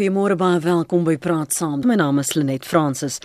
[0.00, 1.82] Goeiemôre baie welkom by Praat Saam.
[1.84, 3.18] My naam is Lenet Fransis.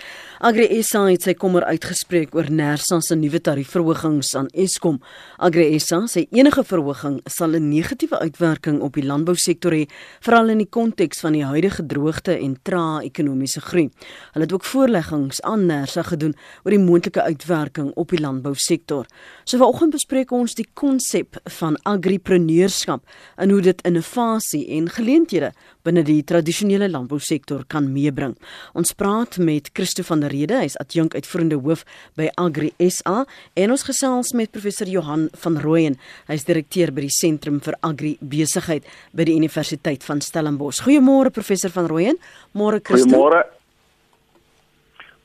[0.44, 4.98] Agri SA het sy kommer uitgespreek oor Nersa se nuwe tariefverhogings aan Eskom.
[5.40, 9.88] Agri SA sê enige verhoging sal 'n negatiewe uitwerking op die landbousektor hê,
[10.20, 13.88] veral in die konteks van die huidige droogte en trae ekonomiese groei.
[14.34, 16.34] Hulle het ook voorleggings aan Nersa gedoen
[16.64, 19.06] oor die moontlike uitwerking op die landbousektor.
[19.44, 23.02] So vanoggend bespreek ons die konsep van agripreneurskap
[23.36, 25.52] en hoe dit innovasie en geleenthede
[25.86, 28.34] binne die tradisionele landbousektor kan meebring.
[28.76, 31.86] Ons praat met Christo van der Rede, hy's adjunk uitvoerende hoof
[32.18, 33.24] by Agri SA
[33.54, 35.98] en ons gesels met professor Johan van Rooyen,
[36.30, 40.82] hy's direkteur by die Sentrum vir Agri Besigheid by die Universiteit van Stellenbosch.
[40.86, 42.18] Goeiemôre professor van Rooyen.
[42.56, 43.12] Môre Christo.
[43.12, 43.44] Goeiemôre.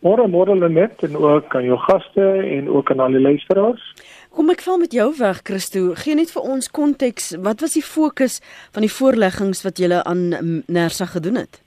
[0.01, 3.83] Môre môre Lenet en ook aan jou gaste en ook aan al die luisteraars.
[4.31, 5.91] Kom ek val met jou weg Christo.
[5.99, 7.33] Gee net vir ons konteks.
[7.43, 8.37] Wat was die fokus
[8.71, 11.59] van die voorleggings wat julle aan Nersa gedoen het?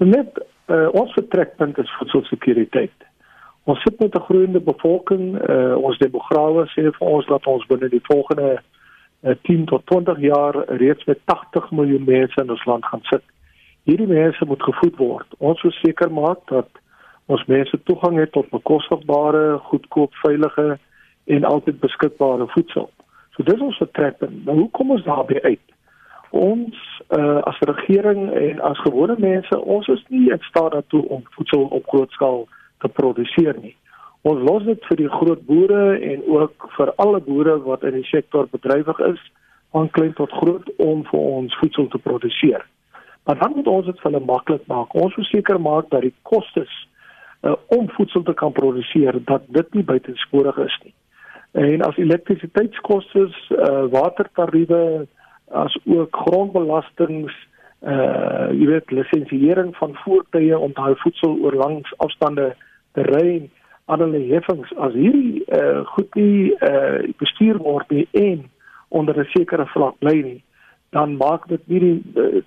[0.00, 3.04] Net uh, ons vertrekpunt is voedselsekuriteit.
[3.68, 5.36] Ons sit met 'n groeiende bevolking.
[5.48, 10.20] Uh, ons demograwe sê vir ons dat ons binne die volgende uh, 10 tot 20
[10.20, 13.22] jaar reeds met 80 miljoen mense in ons land gaan sit.
[13.84, 15.28] Hierdie mense moet gevoed word.
[15.38, 16.68] Ons moet seker maak dat
[17.26, 20.78] ons mense toegang het tot bekostigbare, goedkoop, veilige
[21.24, 22.90] en altyd beskikbare voedsel.
[23.36, 24.44] So dis ons vertrekpunt.
[24.44, 25.62] Nou hoe kom ons daarby uit?
[26.30, 26.76] Ons
[27.16, 31.66] uh, as regering en as gewone mense, ons is nie in staat daartoe om voedsel
[31.78, 32.44] op groot skaal
[32.82, 33.74] te produseer nie.
[34.24, 38.08] Ons los dit vir die groot boere en ook vir alle boere wat in die
[38.08, 39.20] sektor bedrywig is,
[39.74, 42.62] van klein tot groot om vir ons voedsel te produseer.
[43.24, 44.94] Maar dan moet ons dit vir hulle maklik maak.
[44.94, 46.70] Ons moet seker maak dat die kostes
[47.42, 50.94] uh, om voedsel te kan produseer dat dit nie buitensporig is nie
[51.54, 55.06] en as elektrisiteitskoste, uh, watertariewe,
[55.54, 57.34] as ook grondbelastings,
[57.84, 62.54] uh jy weet lisensiering van voertuie om daai voedsel oor langs afstande
[62.96, 63.50] te ry,
[63.92, 68.46] allerlei heffings as hierdie uh goed nie uh bestuur word nie en
[68.88, 70.40] onder 'n sekere vlak bly nie
[70.94, 71.96] dan maak dit nie die,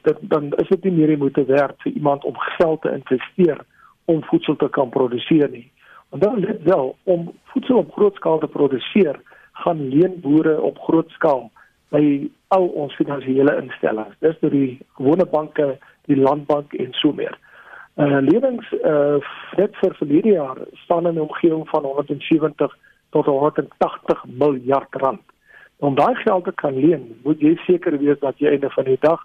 [0.08, 3.60] dit, dan is dit nie meer die moeite werd vir iemand om geld te investeer
[4.06, 5.66] om voedsel te kan produseer nie.
[6.10, 9.20] Dan let wel om voedsel op groot skaal te produseer,
[9.52, 11.52] gaan leenboere op groot skaal
[11.90, 14.16] by al ons finansiële instellings.
[14.20, 17.38] Dis deur die gewone banke, die landbank en so meer.
[17.98, 19.18] Uh lewens uh
[19.58, 22.78] net vir verlede jaar staan in 'n omgewing van 170
[23.10, 25.22] tot 180 miljard rand.
[25.78, 28.98] Om daai geld te kan leen, moet jy seker wees dat jy einde van die
[29.00, 29.22] dag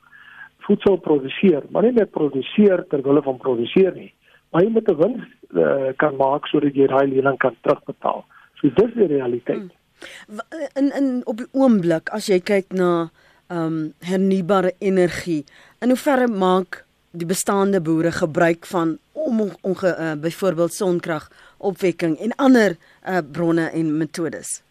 [0.59, 4.13] voedsel produseer, maar nie net produseer ter wille van produseer nie,
[4.53, 5.25] maar jy moet 'n wins
[5.57, 8.25] uh, kan maak sodat jy daai lening kan terugbetaal.
[8.61, 9.59] So dis die realiteit.
[9.59, 10.41] Hmm.
[10.75, 13.11] In in op die oomblik as jy kyk na
[13.49, 15.45] ehm um, hernubare energie,
[15.81, 22.35] in hoeverre maak die bestaande boere gebruik van om om uh, byvoorbeeld sonkrag opwekking en
[22.37, 22.77] ander
[23.09, 24.63] uh, bronne en metodes?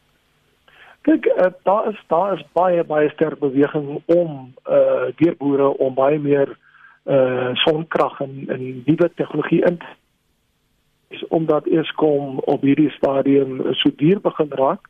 [1.01, 5.93] Kyk, uh, daar is daar is baie baie sterk beweging om uh deur boere om
[5.93, 6.57] baie meer
[7.05, 9.79] uh sonkrag en en nuwe tegnologie in
[11.07, 14.87] is omdat Eskom op hierdie stadium so duur begin raak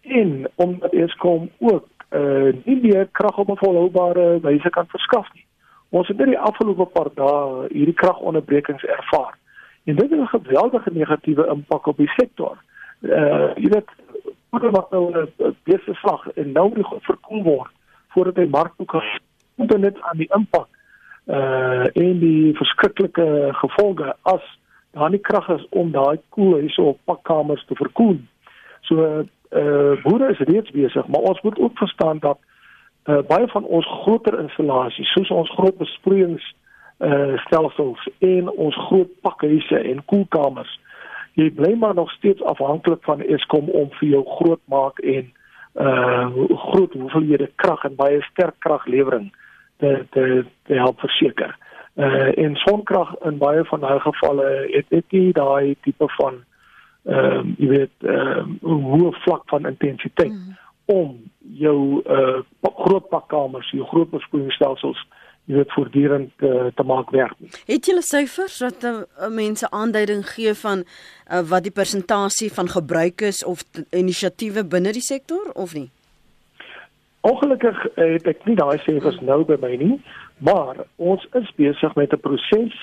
[0.00, 5.46] en omdat Eskom ook uh nie meer krag op 'n volhoubare wyse kan verskaf nie.
[5.88, 9.38] Ons het net die afgelope paar dae hierdie kragonderbrekings ervaar.
[9.84, 12.56] En dit het 'n geweldige negatiewe impak op die sektor.
[13.00, 13.90] Uh jy weet
[14.50, 17.70] wat nou 'n besigheid en nou nie verkoop word
[18.08, 19.02] voordat hy mark toe kan
[19.54, 20.68] moet net aan die impak
[21.30, 24.44] uh en die verskriklike gevolge as
[24.90, 28.18] daar nie krag is om daai koelhuise of pakkamers te verkoel.
[28.80, 32.38] So uh boere is reeds besig, maar ons moet ook verstaan dat
[33.06, 36.54] uh baie van ons groter installasies, soos ons groot besproeiings
[36.98, 40.72] uh stelsels en ons groot pakhuise en koelkamers,
[41.38, 45.30] jy bly maar nog steeds afhanklik van Eskom om vir jou groot maak en
[45.78, 46.26] uh
[46.70, 49.30] groot hoeveelhede krag en baie sterk kraglewering
[49.80, 51.56] te te te help verseker.
[51.94, 56.42] Uh en sonkrag in baie van daai gevalle het net nie daai tipe van
[57.04, 60.56] ehm um, jy weet ehm um, hoë vlak van intensiteit mm.
[60.84, 62.40] om jou uh
[62.80, 65.06] groot pakkamers, jou groot besproeiingsstelsels
[65.50, 67.34] jy weet voortdurend uh, te maak werk.
[67.66, 69.00] Het julle syfers wat uh,
[69.34, 75.04] mense aanduiding gee van uh, wat die persentasie van gebruik is of inisiatiewe binne die
[75.04, 75.88] sektor of nie?
[77.20, 79.96] Ongelukkig eh, het ek nie daai syfers nou by my nie,
[80.38, 82.76] maar ons is besig met 'n proses.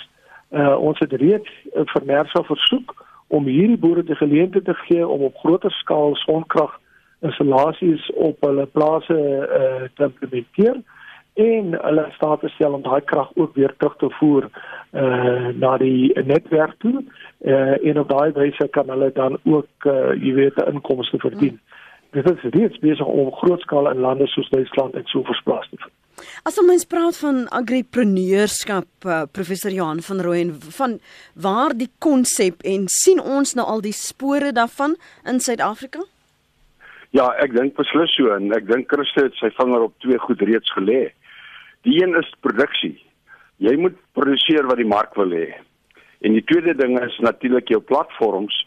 [0.51, 2.94] Uh ons het reeds vir Mersa versoek
[3.28, 6.80] om hierdie boere die geleentheid te gee om op groter skaal sonkrag
[7.19, 9.18] installasies op hulle plase
[9.60, 10.78] uh te implementeer
[11.34, 14.50] en hulle staat te stel om daai krag ook weer terug te voer
[14.94, 17.04] uh na die netwerk toe.
[17.42, 21.60] Uh en op daai wyse kan hulle dan ook uh jy weet 'n inkomste verdien.
[22.15, 25.94] Dit is reeds besig om grootskaal in lande soos Duitsland en so versplaas te vind.
[26.50, 30.98] As ons praat van agripreneurskap, uh, professor Johan van Rooyen, van
[31.36, 34.95] waar die konsep en sien ons nou al die spore daarvan
[35.30, 36.01] in Suid-Afrika?
[37.15, 40.42] Ja, ek dink beslis so en ek dink Christus het sy vinger op twee goed
[40.42, 41.07] reeds gelê.
[41.88, 42.98] Die een is produksie.
[43.63, 45.53] Jy moet produseer wat die mark wil hê.
[46.25, 48.57] En die tweede ding is natuurlik jou platforms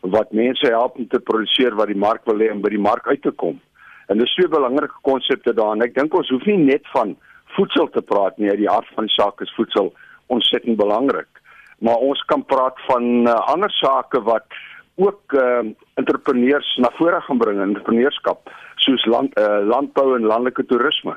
[0.00, 3.06] wat mense help om te produseer wat die mark wil hê om by die mark
[3.08, 3.60] uit te kom.
[4.08, 5.84] En dis twee belangrike konsepte daarin.
[5.84, 7.14] Ek dink ons hoef nie net van
[7.56, 8.50] voedsel te praat nie.
[8.58, 9.92] Die hart van die saak is voedsel
[10.32, 11.28] ontsettend belangrik.
[11.80, 14.46] Maar ons kan praat van uh, ander sake wat
[15.00, 15.62] ook uh,
[16.00, 18.50] entrepreneurs na vore gaan bring, entrepreneurskap
[18.84, 21.14] soos land uh, landbou en landelike toerisme.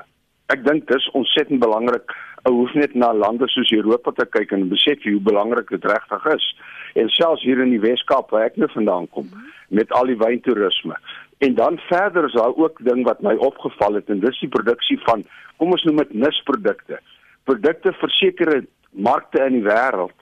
[0.52, 2.12] Ek dink dis ontsettend belangrik.
[2.44, 6.26] Ou hoef net na lande soos Europa te kyk en besef hoe belangrik dit regtig
[6.34, 6.48] is.
[6.94, 9.30] En selfs hier in die Weskaap waar ek nou vandaan kom
[9.74, 10.98] met al die wyntoerisme.
[11.44, 15.00] En dan verder is daar ook ding wat my opgeval het en dis die produksie
[15.06, 15.24] van
[15.56, 17.00] kom ons noem dit nisprodukte.
[17.48, 18.60] Produkte vir sekere
[18.90, 20.14] markte in die wêreld.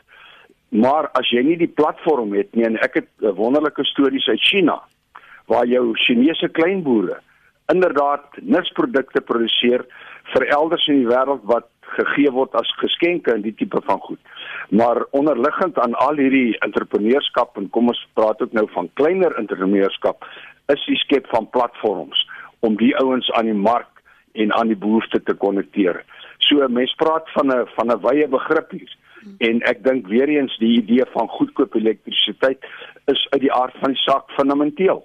[0.72, 4.78] Maar as jy nie die platform het nie en ek het wonderlike stories uit China
[5.50, 7.18] waar jou Chinese kleinboere
[7.72, 9.84] inderdaad nisprodukte produseer
[10.32, 14.20] vir elders in die wêreld wat gegee word as geskenke in die tipe van goed.
[14.70, 20.24] Maar onderliggend aan al hierdie entrepreneurskap en kom ons praat ook nou van kleiner entrepreneurskap
[20.72, 22.26] is die skep van platforms
[22.60, 24.02] om die ouens aan die mark
[24.32, 26.04] en aan die behoefte te konnekteer.
[26.38, 28.92] So mense praat van 'n van 'n wye begrip hier
[29.38, 32.64] en ek dink weer eens die idee van goedkoop elektrisiteit
[33.06, 35.04] is uit die aard van die saak fundamenteel.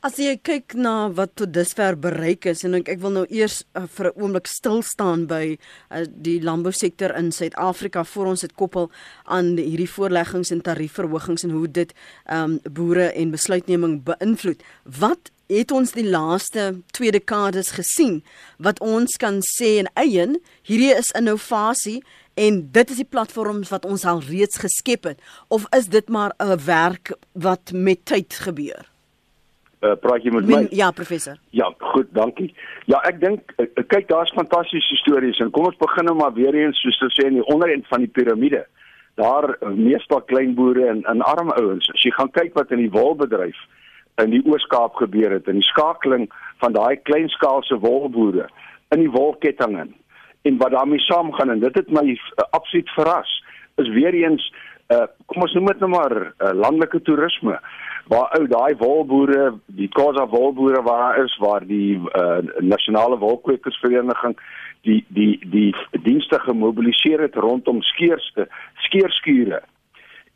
[0.00, 3.62] As jy kyk na wat tot dusver bereik is en ek, ek wil nou eers
[3.76, 5.58] uh, vir 'n oomblik stil staan by
[5.90, 8.90] uh, die landbousektor in Suid-Afrika voor ons dit koppel
[9.24, 11.92] aan hierdie voorleggings en tariefverhogings en hoe dit
[12.32, 14.62] um, boere en besluitneming beïnvloed.
[14.84, 18.20] Wat het ons die laaste twee dekades gesien
[18.58, 20.36] wat ons kan sê en eien
[20.68, 22.02] hierdie is innovasie
[22.38, 26.32] en dit is die platforms wat ons al reeds geskep het of is dit maar
[26.38, 28.88] 'n werk wat met tyd gebeur?
[29.80, 30.60] Uh, praat jy met my?
[30.74, 31.38] Ja, professor.
[31.50, 32.50] Ja, goed, dankie.
[32.90, 36.54] Ja, ek dink uh, kyk, daar's fantastiese stories en kom ons begin nou maar weer
[36.54, 38.64] eens soos te sê in die onderend van die piramide.
[39.20, 41.90] Daar uh, meestal klein boere en en arm ouens.
[41.94, 43.58] As jy gaan kyk wat in die wolbedryf
[44.22, 46.26] in die Oos-Kaap gebeur het en die skakeling
[46.62, 48.48] van daai kleinskaalse wolboere
[48.94, 49.92] in die wolketting in
[50.48, 53.30] en wat daarmee saamgaan en dit het my uh, absoluut verras
[53.82, 54.42] is weer eens
[54.92, 57.58] uh, kom ons noem dit nou maar uh, landelike toerisme
[58.08, 64.36] waar ou daai wolboere, die Khoza wolboere waar is waar die uh, nasionale wolkwekersvereniging
[64.86, 65.74] die die die
[66.04, 68.48] dienste gemobiliseer het rondom skeerste
[68.86, 69.60] skeerskure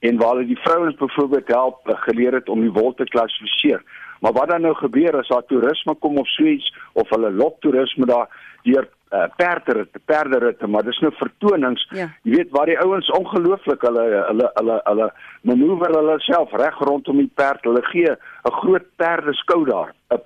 [0.03, 3.83] en waar hulle die vrouens byvoorbeeld help uh, geleer het om die wol te klassifiseer.
[4.21, 7.61] Maar wat dan nou gebeur as daar toerisme kom of so iets of hulle lok
[7.61, 8.29] toerisme daar
[8.63, 11.85] deur uh, perderitte, perderitte, maar dis nou vertonings.
[11.97, 12.09] Ja.
[12.25, 15.09] Jy weet waar die ouens ongelooflik hulle hulle hulle hulle
[15.49, 17.65] manoeuvre hulle self reg rondom die perd.
[17.69, 20.21] Hulle gee 'n groot perdeskou daar, 'n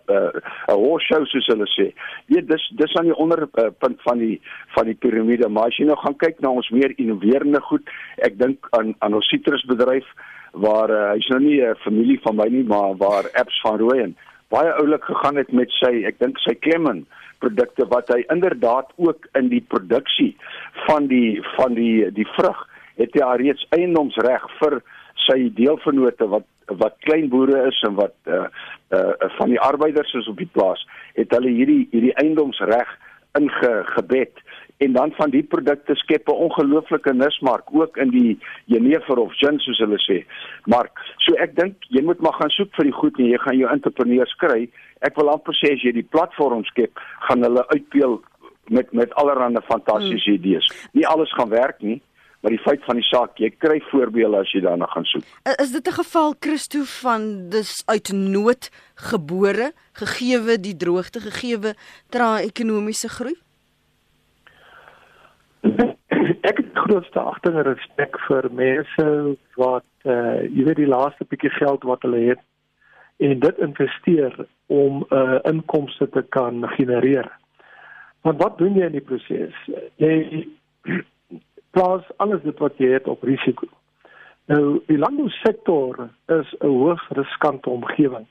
[0.68, 1.92] 'n horse show soos hulle sê.
[2.26, 4.40] Jy dis dis aan die onderpunt van die
[4.74, 7.82] van die piramide, maar as jy nou gaan kyk na ons meer innoverende goed,
[8.19, 10.06] ek dink aan aan ons sitrusbedryf
[10.52, 14.16] waar uh, hy's nou nie 'n familie van my nie, maar waar apps van Rooyen
[14.48, 17.06] baie oulik gegaan het met sy, ek dink sy Clement
[17.38, 20.32] produkte wat hy inderdaad ook in die produksie
[20.86, 22.62] van die van die die vrug
[23.00, 24.81] het hy reeds eiendomsreg vir
[25.26, 26.46] sy deelvennote wat
[26.82, 28.46] wat klein boere is en wat uh,
[28.96, 30.82] uh van die arbeiders is op die plaas
[31.19, 32.90] het hulle hierdie hierdie eiendomsreg
[33.38, 34.43] ingebed
[34.76, 39.58] en dan van die produkte skep 'n ongelooflike nismark ook in die jenever of gin
[39.58, 40.24] soos hulle sê.
[40.64, 43.58] Maar so ek dink jy moet maar gaan soek vir die goed en jy gaan
[43.58, 44.69] jou entrepreneurs kry.
[45.05, 46.98] Ek wil amper sê as jy die platform skep,
[47.29, 48.20] gaan hulle uitpeel
[48.69, 50.38] met met allerlei fantastiese hmm.
[50.38, 50.70] idees.
[50.93, 52.00] Nie alles gaan werk nie,
[52.41, 55.24] maar die feit van die saak, jy kry voorbeelde as jy daarna gaan soek.
[55.62, 61.74] Is dit 'n geval Christo van dis uit nood gebore, gegeewe die droogte, gegeewe
[62.08, 63.36] tra ekonomiese groei?
[66.50, 69.06] ek het grootste agting en respek vir mense
[69.56, 72.43] wat uh jy weet die laaste bietjie geld wat hulle het
[73.19, 77.31] en dit investeer om 'n uh, inkomste te kan genereer.
[78.20, 79.55] Want wat doen jy in die proses?
[79.96, 80.49] Jy
[81.75, 83.67] plaas alles dit wat jy het op risiko.
[84.46, 88.27] Nou die landbousektor is 'n hoogs riskante omgewing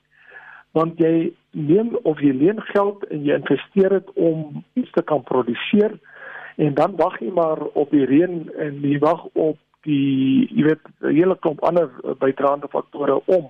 [0.75, 5.23] want jy neem of jy leen geld en jy investeer dit om iets te kan
[5.23, 5.95] produseer
[6.59, 10.89] en dan wag jy maar op die reën en jy wag op die jy weet
[11.05, 13.47] hele klomp ander bydraende faktore om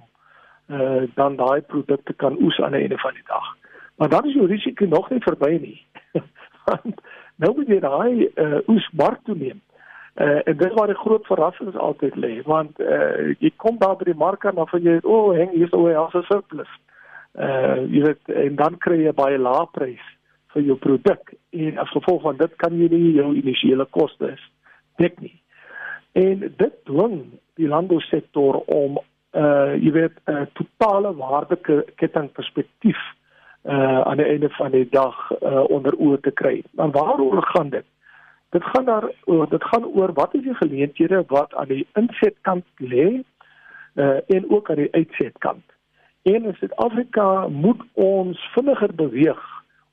[0.68, 3.54] uh, dan daai produkte kan oes aan die einde van die dag.
[3.96, 5.86] Maar dan is jou risiko nog nie verby nie.
[6.66, 7.02] want
[7.36, 9.62] nou moet jy daai uh, oes mark toe neem.
[10.16, 14.06] Uh, en dis waar die groot verrassings altyd lê want uh, jy kom daar by
[14.08, 16.72] die mark en dan van jy o, oh, hang hier so 'n surplus.
[17.36, 20.06] Uh jy weet en dan kry jy baie lae prys
[20.54, 24.40] vir jou produk en as gevolg van dit kan jy nie jou initiële kostes
[25.04, 25.36] dek nie.
[26.16, 27.18] En dit dwing
[27.60, 29.00] die landbousektor om
[29.36, 33.00] uh jy weet 'n uh, totale waardeketting perspektief
[33.64, 36.64] uh aan die einde van die dag uh onder oë te kry.
[36.72, 37.86] Maar waaroor gaan dit?
[38.50, 42.66] Dit gaan daar uh, dit gaan oor wat is die geleenthede wat aan die insetkant
[42.78, 43.24] lê
[43.96, 45.64] uh en ook aan die uitsetkant.
[46.22, 49.42] En in Suid-Afrika moet ons vinniger beweeg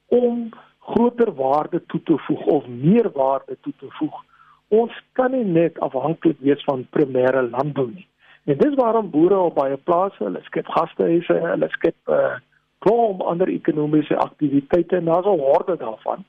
[0.06, 4.24] om groter waarde toe te voeg of meer waarde toe te voeg.
[4.68, 8.06] Ons kan nie net afhanklik wees van primêre landbou nie.
[8.44, 12.38] En dis waarom boere op baie plase, hulle skep gastehuise, hulle skep 'n uh,
[12.82, 16.24] klomp ander ekonomiese aktiwiteite en daar's 'n horde daarvan.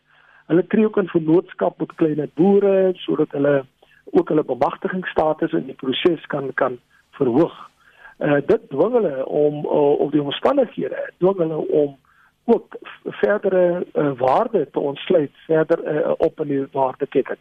[0.47, 3.65] Hulle kry ook 'n vennootskap met klein boere sodat hulle
[4.11, 6.77] ook hulle bemagtigingsstatus in die proses kan kan
[7.11, 7.55] verhoog.
[8.19, 11.97] Uh dit dwing hulle om uh, of die omstandighede dwing hulle om
[12.45, 17.39] ook verdere uh, waarde te ontsluit verder uh, op in die waardeketting.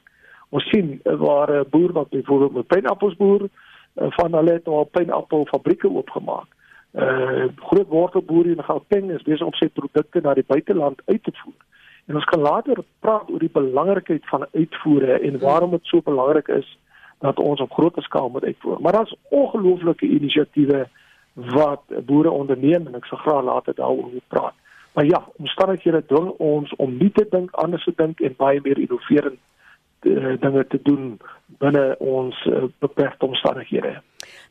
[0.48, 3.48] Ons sien uh, waar 'n boer wat byvoorbeeld met pynappels boer
[3.94, 6.48] van hulle het al pynappelfabrieke oopgemaak.
[6.92, 11.32] Uh groot wortelboere in Gauteng is besig om sy produkte na die buiteland uit te
[11.42, 11.60] voer.
[12.06, 16.48] En ons kan later praat oor die belangrikheid van uitvoere en waarom dit so belangrik
[16.48, 16.78] is
[17.18, 18.80] dat ons op groot skaal moet uitvoer.
[18.80, 20.88] Maar daar's ongelooflike inisiatiewe
[21.34, 24.54] wat boere onderneem en ek sal graag later daaroor praat.
[24.92, 28.78] Maar ja, omstandighede dwing ons om nie te dink anders te dink en baie meer
[28.78, 29.38] innoverend
[30.04, 31.16] uh, dinge te doen
[31.62, 34.00] binne ons uh, beperkte omstandighede.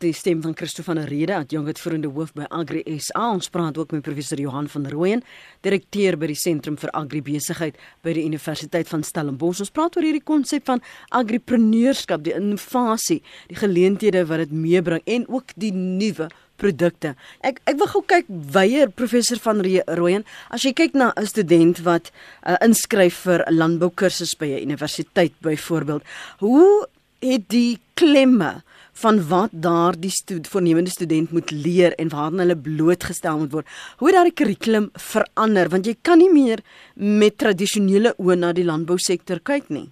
[0.02, 1.38] Die stem van Christo van der Rede,
[1.80, 3.32] vriende hoof by Agri SA.
[3.32, 5.24] Ons praat ook met professor Johan van Rooyen,
[5.62, 9.62] direkteur by die Sentrum vir Agribesigheid by die Universiteit van Stellenbosch.
[9.62, 15.28] Ons praat oor hierdie konsep van agripreneurskap, die innovasie, die geleenthede wat dit meebring en
[15.30, 16.30] ook die nuwe
[16.62, 17.16] produkte.
[17.42, 21.84] Ek ek wil gou kyk weier professor van Rooyen, as jy kyk na 'n student
[21.84, 22.12] wat
[22.46, 26.04] uh, inskryf vir 'n landboukursus by 'n universiteit byvoorbeeld,
[26.40, 26.88] hoe
[27.22, 28.64] het die klemme
[29.02, 33.68] van wat daardie stud, voornemende student moet leer en waarna hulle blootgestel moet word.
[33.98, 36.62] Hoe het daardie kurrikulum verander want jy kan nie meer
[36.96, 39.88] met tradisionele oë na die landbousektor kyk nie.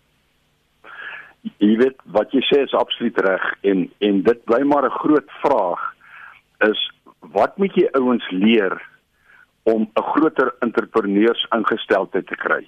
[1.64, 5.30] Jy weet wat jy sê is absoluut reg en en dit bly maar 'n groot
[5.42, 5.89] vraag
[6.68, 8.82] is wat moet jy ouens leer
[9.64, 12.66] om 'n groter entrepreneurs ingesteldheid te kry?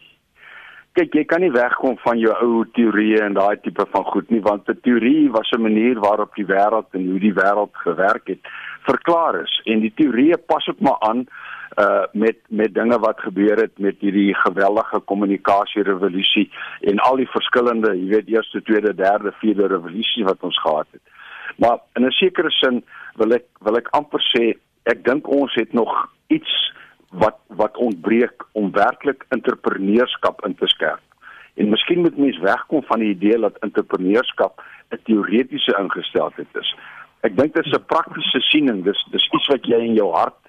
[0.93, 4.41] Kyk, jy kan nie wegkom van jou ou teorieë en daai tipe van goed nie,
[4.41, 8.39] want 'n teorie was 'n manier waarop die wêreld en hoe die wêreld gewerk het
[8.83, 11.27] verklaar is en die teorieë pas ook maar aan
[11.79, 17.29] uh met met dinge wat gebeur het met hierdie geweldige kommunikasie revolusie en al die
[17.29, 21.01] verskillende, jy weet, eerste, tweede, derde, vierde revolusie wat ons gehad het.
[21.55, 22.83] Maar in 'n sekere sin
[23.20, 24.53] wil ek wil ek amper sê
[24.91, 25.91] ek dink ons het nog
[26.27, 26.51] iets
[27.12, 31.03] wat wat ontbreek om werklik entrepreneurskap in te skerp.
[31.60, 36.75] En miskien moet mens wegkom van die idee dat entrepreneurskap 'n teoretiese ingesteldheid is.
[37.22, 38.84] Ek dink dit is 'n praktiese siening.
[38.84, 40.39] Dis dis iets wat jy in jou hart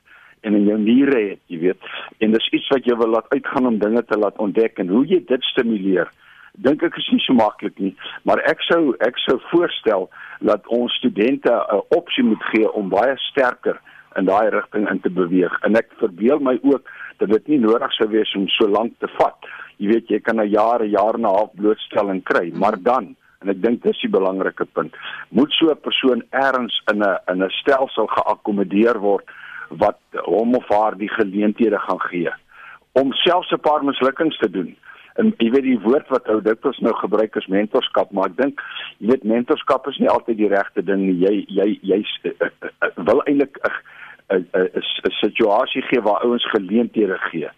[0.41, 1.81] en in jou niere het, jy weet.
[2.19, 5.07] En dis iets wat jy wil laat uitgaan om dinge te laat ontdek en hoe
[5.07, 6.11] jy dit stimuleer
[6.59, 7.95] dink ek is nie so maklik nie,
[8.29, 13.17] maar ek sou ek sou voorstel dat ons studente 'n opsie moet gee om baie
[13.31, 13.81] sterker
[14.17, 15.53] in daai rigting in te beweeg.
[15.65, 16.85] En ek verbeel my ook
[17.19, 19.39] dat dit nie nodig sou wees om so lank te vat.
[19.79, 23.49] Jy weet jy kan na jare, jare en 'n half blootstelling kry, maar dan en
[23.49, 24.95] ek dink dis die belangrike punt,
[25.31, 29.25] moet so 'n persoon ergens in 'n in 'n stelsel geakkommodeer word
[29.71, 32.31] wat hom of haar die geleenthede gaan gee
[32.93, 34.77] om selfs 'n paar mislukkings te doen
[35.21, 38.61] en jy weet die woord wat ou dikwels nou gebruik is mentorskap maar ek dink
[38.99, 41.17] jy weet mentorskap is nie altyd die regte ding nie.
[41.25, 42.53] Jy jy jy uh, uh,
[42.87, 47.51] uh, wil eintlik 'n 'n situasie gee waar ouens geleenthede gee.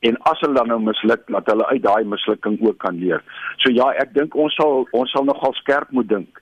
[0.00, 3.22] En as hulle dan nou misluk dat hulle uit daai mislukking ook kan leer.
[3.58, 6.40] So ja ek dink ons sal ons sal nogal skerp moet dink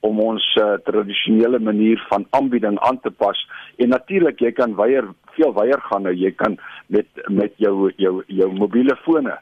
[0.00, 3.38] om ons uh, tradisionele manier van aanbieding aan te pas.
[3.78, 6.14] En natuurlik jy kan weier veel weier gaan nou.
[6.14, 9.38] Jy kan met met jou jou jou mobiele fone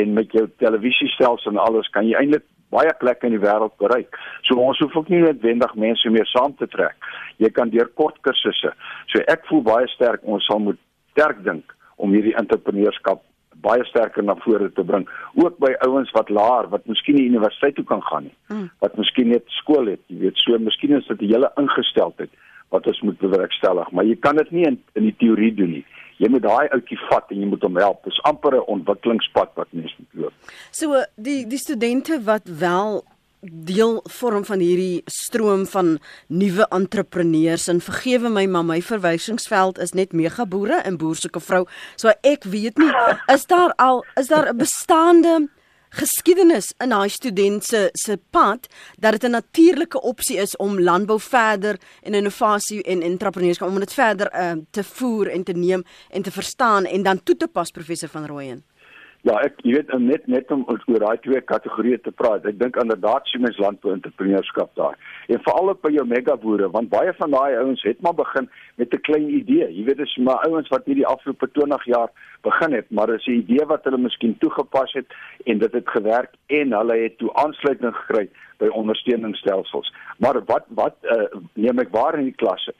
[0.00, 4.16] en met jou televisiestelsel en alles kan jy eintlik baie plekke in die wêreld bereik.
[4.48, 6.96] So ons hoef ook nie noodwendig mense meer saam te trek.
[7.42, 8.72] Jy kan deur kort kursusse.
[9.12, 10.80] So ek voel baie sterk ons sal moet
[11.14, 13.22] sterk dink om hierdie entrepreneurskap
[13.64, 15.06] baie sterker na vore te bring
[15.40, 18.66] ook by ouens wat laer wat miskien nie universiteit toe kan gaan nie mm.
[18.84, 22.32] wat miskien net skool het jy weet so miskien is dit 'n hele ingesteldheid
[22.74, 23.90] wat ons moet bewerkstellig.
[23.90, 25.84] Maar jy kan dit nie in, in die teorie doen nie.
[26.16, 28.04] Jy moet daai ouetjie vat en jy moet hom help.
[28.04, 30.32] Dis amper 'n ontwikkelingspad wat mens moet loop.
[30.70, 33.04] So die die studente wat wel
[33.40, 39.92] deel vorm van hierdie stroom van nuwe entrepreneurs en vergewe my maar my verwysingsveld is
[39.92, 41.66] net megaboere en boersoeke vrou.
[41.96, 42.92] So ek weet nie
[43.34, 45.48] is daar al is daar 'n bestaande
[45.90, 48.66] geskiedenis in daai student se se pad
[48.98, 53.92] dat dit 'n natuurlike opsie is om landbou verder en innovasie en entrepreneurskap om dit
[53.92, 57.70] verder uh, te voer en te neem en te verstaan en dan toe te pas
[57.70, 58.64] professor van Rooyen
[59.26, 62.44] Ja, ek jy weet net net om oor daai twee kategorieë te praat.
[62.46, 64.94] Ek dink inderdaad sien mens landbou entrepreneurskap daar.
[65.26, 68.46] En veral op by jou mega boere, want baie van daai ouens het maar begin
[68.78, 69.66] met 'n klein idee.
[69.78, 72.10] Jy weet dis maar ouens wat hierdie afgelope 20 jaar
[72.42, 75.10] begin het, maar dis 'n idee wat hulle miskien toegepas het
[75.44, 78.28] en dit het gewerk en hulle het toe aansluiting gekry
[78.58, 79.92] by ondersteuningsstelsels.
[80.18, 82.74] Maar wat wat uh, neem ek waar in die klasse?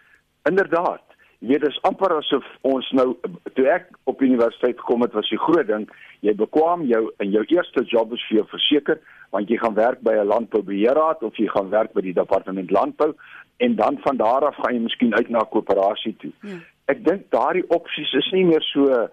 [0.45, 1.03] Inderdaad
[1.41, 3.11] Jy weet dis amper asof ons nou
[3.55, 5.85] toe ek op universiteit gekom het was die groot ding
[6.25, 9.01] jy bekwam jou in jou eerste job is vir jou verseker
[9.35, 13.13] want jy gaan werk by 'n landboubeheerraad of jy gaan werk by die departement landbou
[13.59, 16.33] en dan van daar af gaan jy miskien uit na 'n koöperasie toe.
[16.43, 16.59] Ja.
[16.89, 19.09] Ek dink daardie opsies is nie meer so uh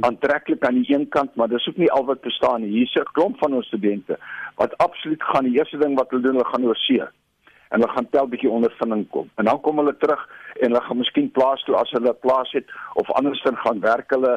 [0.00, 2.70] aantreklik aan die een kant maar dis ook nie al wat bestaan nie.
[2.70, 4.18] Hier's 'n klomp van ons studente
[4.56, 7.02] wat absoluut gaan die eerste ding wat hulle doen, hulle gaan oor see
[7.74, 9.30] en hulle gaan tel bietjie ondervinding kom.
[9.40, 10.20] En dan kom hulle terug
[10.60, 14.14] en hulle gaan miskien plaas toe as hulle 'n plaas het of andersins gaan werk
[14.16, 14.34] hulle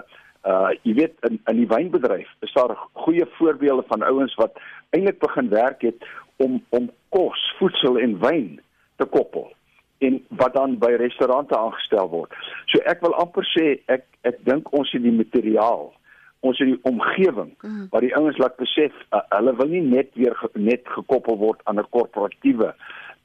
[0.51, 4.58] uh jy weet in in die wynbedryf is daar goeie voorbeelde van ouens wat
[4.89, 8.60] eintlik begin werk het om om kos, voedsel en wyn
[8.96, 9.51] te koppel
[9.98, 12.34] en wat dan by restaurante aangestel word.
[12.65, 15.94] So ek wil amper sê ek ek dink ons het die materiaal
[16.46, 17.88] ons het die omgewing mm.
[17.91, 21.62] wat die ouens laat besef uh, hulle wil nie net weer ge, net gekoppel word
[21.65, 22.74] aan 'n korporatiewe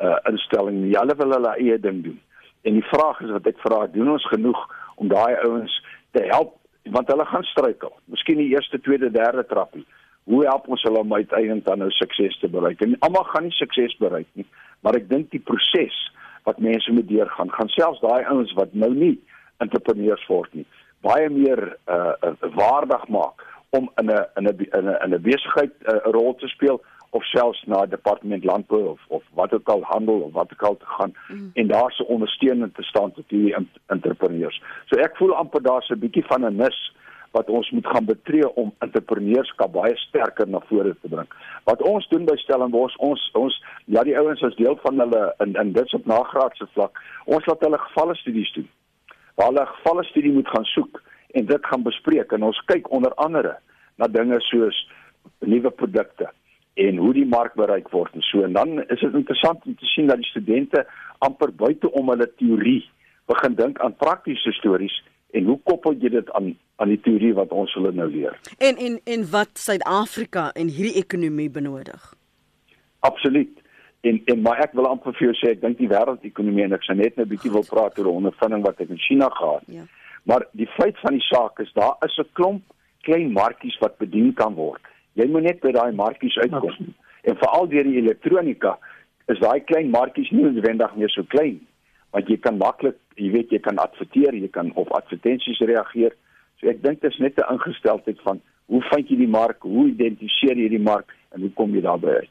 [0.00, 0.96] uh, instelling nie.
[0.96, 2.20] Hulle wil hulle eie ding doen.
[2.62, 4.60] En die vraag is wat ek vra, doen ons genoeg
[4.96, 5.74] om daai ouens
[6.16, 6.58] te help
[6.90, 7.92] want hulle gaan struikel.
[8.10, 9.84] Miskien die eerste, tweede, derde trappie.
[10.26, 12.80] Hoe help ons hulle om uiteindelik dan nou sukses te bereik?
[12.82, 14.46] En almal gaan nie sukses bereik nie,
[14.82, 15.98] maar ek dink die proses
[16.46, 19.14] wat mense moet deurgaan, gaan selfs daai ouens wat nou nie
[19.62, 20.66] entrepreneurs word nie,
[21.06, 23.42] baie meer uh, uh waardig maak
[23.78, 27.62] om in 'n in 'n in 'n besigheid 'n uh, rol te speel of selfs
[27.66, 31.14] na departement landbou of of wat ook al handel of wat ook al te gaan
[31.28, 31.50] mm.
[31.54, 34.62] en daar se ondersteuning te staan tot hierdie entrepreneurs.
[34.88, 36.78] So ek voel amper daar's 'n bietjie van 'n mis
[37.32, 41.28] wat ons moet gaan betree om entrepreneurskap baie sterker na vore te bring.
[41.64, 45.54] Wat ons doen by Stellenbosch, ons ons ja die ouens as deel van hulle in
[45.54, 48.68] in dit op nagraadse vlak, ons laat hulle gevalle studies doen.
[49.34, 53.14] Waar hulle gevalle studie moet gaan soek en dit gaan bespreek en ons kyk onder
[53.14, 53.56] andere
[53.96, 54.88] na dinge soos
[55.40, 56.28] nuwe produkte
[56.74, 58.42] en hoe die mark bereik word en so.
[58.42, 60.86] En dan is dit interessant om te sien dat die studente
[61.18, 62.82] amper buite om hulle teorie
[63.30, 67.52] begin dink aan praktiese stories en hoe koppel jy dit aan aan die teorie wat
[67.54, 68.38] ons hulle nou leer?
[68.58, 72.14] En en en wat Suid-Afrika en hierdie ekonomie benodig?
[73.00, 73.60] Absoluut.
[74.00, 76.86] En en maar ek wil amper vir jou sê ek dink die wêreldekonomie en ek
[76.88, 79.84] sê net 'n bietjie wil praat oor 'n ondervinding wat ek in China gehad ja.
[80.24, 82.62] maar die feit van die saak is daar is 'n klomp
[83.02, 84.82] klein markies wat bedien kan word
[85.14, 86.70] Jy moet net by daai markies uitkom.
[86.70, 86.96] Absoluut.
[87.22, 88.78] En veral deur die elektronika
[89.30, 91.60] is daai klein markies nie noodwendig meer so klein
[92.12, 96.12] want jy kan maklik, jy weet jy kan adverteer, jy kan op advertensies reageer.
[96.60, 99.88] So ek dink dit is net 'n ingesteldheid van hoe vind jy die mark, hoe
[99.88, 102.30] identifiseer jy die mark en hoe kom jy daarby uit?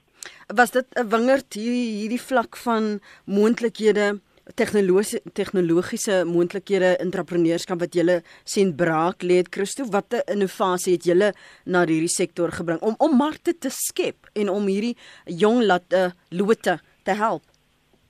[0.55, 4.19] Was dit 'n wingerd hierdie hierdie vlak van moontlikhede
[4.55, 9.85] tegnologiese tegnologiese moontlikhede entrepreneurskap wat julle sien braak lê het Christo?
[9.91, 11.31] Watter innovasie het julle
[11.65, 16.79] na hierdie sektor gebring om om markte te skep en om hierdie jong latte lote
[17.03, 17.43] te help?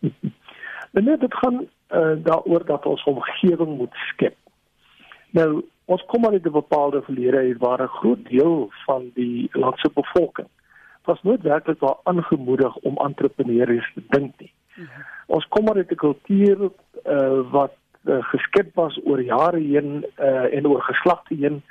[0.91, 4.35] Nee dit gaan uh, daaroor dat ons omgewing moet skep.
[5.31, 9.47] Nou ons kom al uit 'n bepaalde verlede hier waar 'n groot deel van die
[9.51, 10.47] landse bevolking
[11.03, 14.53] was nooit werklik daar aangemoedig om entrepreneurs te dink nie.
[14.75, 14.89] Mhm.
[15.31, 20.55] Ons kom maar uit 'n kultuur uh, wat uh, geskep was oor jare heen uh,
[20.55, 21.61] en oor geslagte heen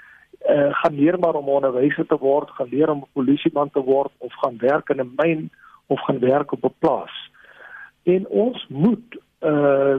[0.48, 4.12] uh, gaan leer maar om onderwyser te word, gaan leer om 'n polisieman te word
[4.18, 5.50] of gaan werk in 'n myn
[5.86, 7.30] of gaan werk op 'n plaas.
[8.02, 9.98] En ons moet uh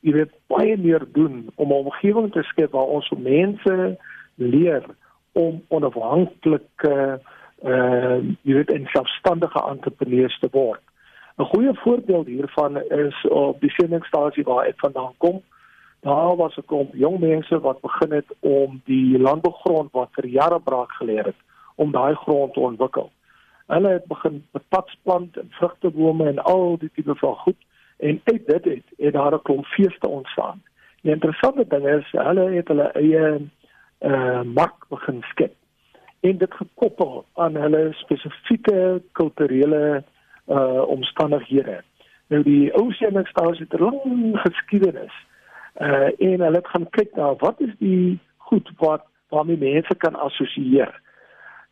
[0.00, 3.98] jy weet baie meer doen om 'n omgewing te skep waar ons mense
[4.34, 4.84] leer
[5.32, 7.20] om onafhanklike
[7.64, 10.80] uh jy weet en selfstandige entrepreneurs te word.
[11.38, 15.42] 'n Goeie voorbeeld hiervan is op die sendingstasie waar ek vandaan kom.
[16.00, 20.60] Daar was 'n klomp jong mense wat begin het om die landbougrond wat vir jare
[20.60, 21.40] braak geleer het
[21.74, 23.10] om daai grond te ontwikkel.
[23.66, 27.60] Hulle het begin patatsplant en vrugtebome en al die tipe van goed
[27.96, 30.62] en uit dit het, het daar 'n klomp feeste ontstaan.
[31.02, 33.40] Die interessante ding is hulle het hulle eie
[34.00, 35.54] uh mark begin skep
[36.20, 40.04] en dit gekoppel aan hulle spesifieke kulturele
[40.48, 41.82] uh omstandighede.
[42.28, 44.00] Nou die ou seningstasie het 'n lang
[44.40, 45.14] geskiedenis.
[45.80, 50.14] Uh en hulle het gaan kyk na wat is die goed wat waarmee mense kan
[50.14, 51.00] assosieer.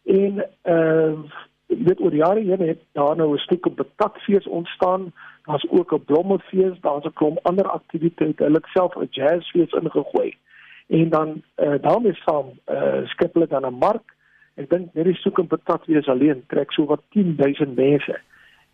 [0.04, 1.18] En uh
[1.66, 5.12] dit oor jare heen het daar nou 'n stuk op betakfees ontstaan.
[5.44, 8.42] Daar's ook 'n blommefees, daar's 'n klomp ander aktiwiteite.
[8.42, 10.36] Hulle het self 'n jazzfees ingegooi.
[10.86, 14.14] En dan uh daarmee saam uh skep hulle dan 'n mark.
[14.54, 18.20] Ek dink net die soek en betakfees alleen trek so wat 10000 mense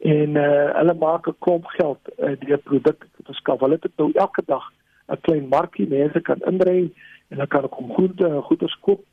[0.03, 3.61] en uh, hulle maak 'n klomp geld uh, deur produkte te verskaf.
[3.61, 4.73] Hulle het nou elke dag
[5.09, 6.91] 'n klein markie mense kan indry
[7.29, 9.05] en hulle kan kom groente en goeder koop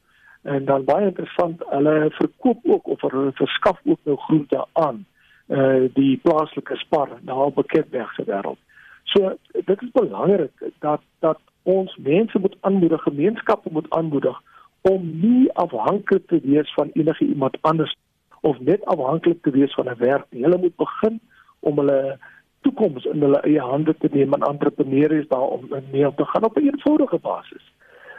[0.42, 5.06] en dan baie interessant hulle verkoop ook of hulle verskaf ook nou groente aan
[5.48, 8.58] uh die plaaslike spar daar op Beketberg se wêreld.
[9.04, 14.42] So dit is belangrik dat dat ons mense moet aanmoedig, gemeenskappe moet aanmoedig
[14.82, 17.96] om nie afhanklik te wees van enige iemand anders
[18.42, 20.44] of net afhanklik te wees van 'n werk nie.
[20.44, 21.20] Hulle moet begin
[21.60, 22.18] om hulle
[22.62, 26.44] toekoms in hulle eie hande te neem en entrepreneurs is daar om mee te gaan
[26.44, 27.72] op 'n eenvoudige basis.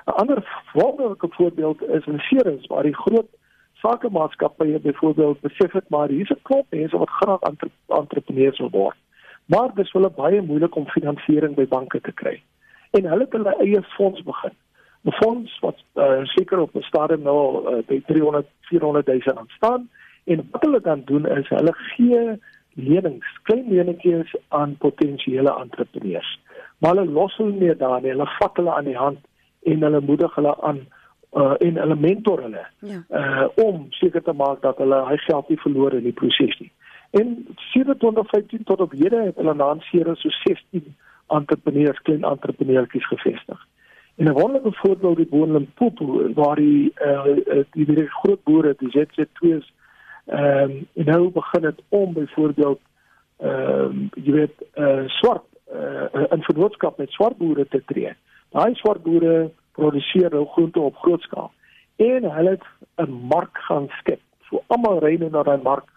[0.07, 3.29] 'n Ander voorbeeld, voorbeeld is in Ceres waar die groot
[3.75, 8.97] sakemaatskappye byvoorbeeld besef het maar hier's 'n klop mense wat graag entre entrepreneurs wil word.
[9.45, 12.43] Maar dis wel baie moeilik om finansiering by banke te kry.
[12.91, 14.53] En hulle het hulle eie fonds begin.
[15.05, 17.41] 'n Fonds wat uh, seker op 'n stadium nou
[17.77, 19.89] uh, by 300 400 000 aanstaan
[20.25, 22.39] En wat hulle dan doen is hulle gee
[22.75, 26.39] lenings, klein leningkies aan potensiële entrepreneurs.
[26.79, 28.11] Maar hulle los hulle nie daar nie.
[28.11, 29.19] Hulle vat hulle aan die hand
[29.63, 30.87] en hulle moedig hulle aan
[31.33, 32.67] uh en hulle mentor hulle.
[32.79, 33.03] Ja.
[33.09, 36.71] Uh om seker te maak dat hulle hy geld nie verloor in die proses nie.
[37.11, 40.95] En 2015 tot op hede het hulle naanseer so 16
[41.29, 43.67] entrepreneurs, klein entrepreneurtjies gevestig.
[44.17, 48.91] En 'n wonderlike voorbeeld die Boonlim Popo waar die uh die, die groot boere, die
[48.97, 49.73] ZZ2's
[50.31, 52.81] Ehm um, nou begin dit om byvoorbeeld
[53.37, 58.12] ehm um, jy weet uh, swart uh, in vennootskap met swart boere te tree.
[58.55, 61.51] Daai swart boere produseer nou groente op groot skaal
[61.97, 62.66] en hulle het
[63.07, 64.21] 'n mark gaan skep.
[64.49, 65.88] So almal ry nou na daai mark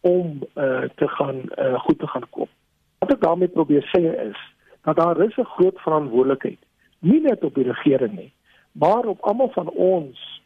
[0.00, 2.48] om uh, te gaan uh, goed te gaan koop.
[2.98, 4.38] Wat ek daarmee probeer sê is
[4.82, 6.58] dat daar is 'n groot verantwoordelikheid
[6.98, 8.32] nie net op die regering nie,
[8.72, 10.42] maar op almal van ons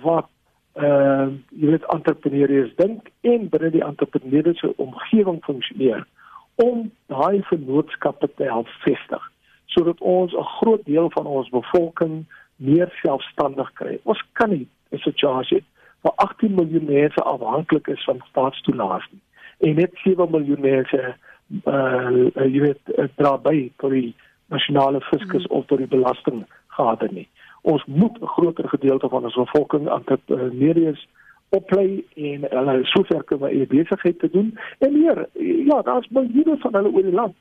[0.00, 0.28] wat
[0.78, 1.28] uh
[1.60, 6.06] jy weet entrepreneurs dink en binne die entrepreneursiese omgewing funksioneer
[6.62, 9.24] om daai vennootskappe te help vestig
[9.66, 12.24] sodat ons 'n groot deel van ons bevolking
[12.56, 13.98] meer selfstandig kry.
[14.02, 15.64] Ons kan nie 'n situasie
[16.00, 19.22] waar 18 miljoen mense afhanklik is van staatstoelaas nie
[19.58, 21.14] en net 7 miljoen mense
[21.64, 22.10] uh
[22.54, 24.14] jy weet dra by vir die
[24.52, 25.56] nasionale fiskus mm.
[25.56, 27.26] of tot die belastinggade nie
[27.62, 31.08] ons moet 'n groter gedeelte van ons bevolking aan dit uh, medies
[31.48, 34.58] oplei en hulle sover kan by besigheid te doen.
[34.78, 35.28] En meer
[35.66, 37.34] ja daar's miljoene van hulle oor die land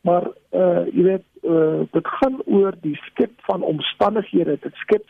[0.00, 4.58] maar uh jy weet uh dit gaan oor die skep van omstandighede.
[4.60, 5.04] Dit skep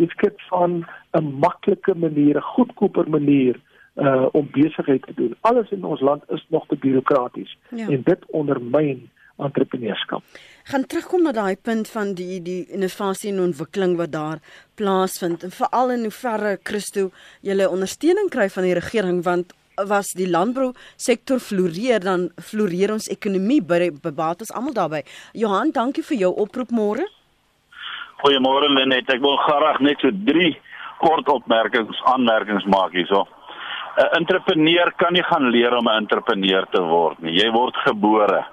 [0.00, 3.60] die skep van 'n maklike manier 'n goedkoper manier
[3.94, 5.34] uh om besigheid te doen.
[5.40, 7.88] Alles in ons land is nog te bureaukraties ja.
[7.88, 9.10] en dit ondermyn
[9.46, 10.22] entrepreneurskap.
[10.70, 14.42] Gaan terugkom na daai punt van die die innovasie en ontwikkeling wat daar
[14.74, 17.10] plaasvind en veral in hoeverre Christo
[17.42, 19.54] julle ondersteuning kry van die regering want
[19.88, 25.02] was die landbou sektor floreer dan floreer ons ekonomie by bebaat ons almal daarbey.
[25.32, 27.06] Johan, dankie vir jou oproep môre.
[28.20, 29.08] Goeiemôre Lenet.
[29.08, 30.52] Ek wil graag net so 3
[31.00, 33.26] kort opmerkings aanmerkings maak hierso.
[33.96, 37.32] 'n Entrepreneur kan nie gaan leer om 'n entrepreneur te word nie.
[37.32, 38.44] Jy word gebore.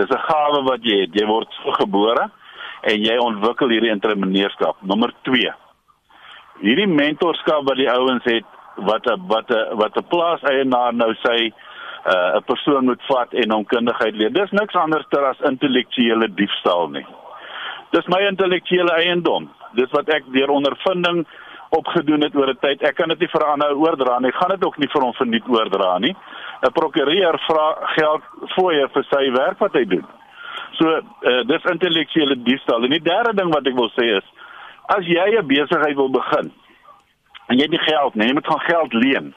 [0.00, 1.12] Dis 'n gawe wat jy het.
[1.14, 2.30] Jy word so gebore
[2.82, 4.76] en jy ontwikkel hierdie entrepreneurskap.
[4.82, 5.52] Nommer 2.
[6.64, 11.52] Hierdie mentorskap wat die ouens het wat 'n wat 'n wat 'n plaaseienaar nou sê
[12.06, 14.32] uh, 'n persoon moet vat en hom kundigheid leer.
[14.32, 17.06] Dis niks anders as intellektuele diefstal nie.
[17.90, 19.50] Dis my intellektuele eiendom.
[19.74, 21.26] Dis wat ek deur ondervinding
[21.70, 22.82] opgedoen het oor 'n tyd.
[22.82, 24.32] Ek kan dit nie vir ander oordra nie.
[24.32, 26.16] Gaan dit ook nie vir hom verniet oordra nie.
[26.62, 28.22] 'n Prokureur vra geld
[28.56, 30.06] fooie vir sy werk wat hy doen.
[30.78, 32.84] So uh, dis intellektuele diefstal.
[32.84, 34.26] En die derde ding wat ek wil sê is
[34.96, 36.52] as jy 'n besigheid wil begin
[37.48, 39.34] en jy het nie geld nie, jy moet gaan geld leen.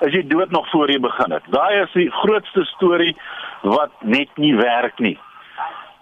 [0.00, 1.44] As jy dood nog voor jy begin het.
[1.52, 3.16] Daai is die grootste storie
[3.62, 5.18] wat net nie werk nie.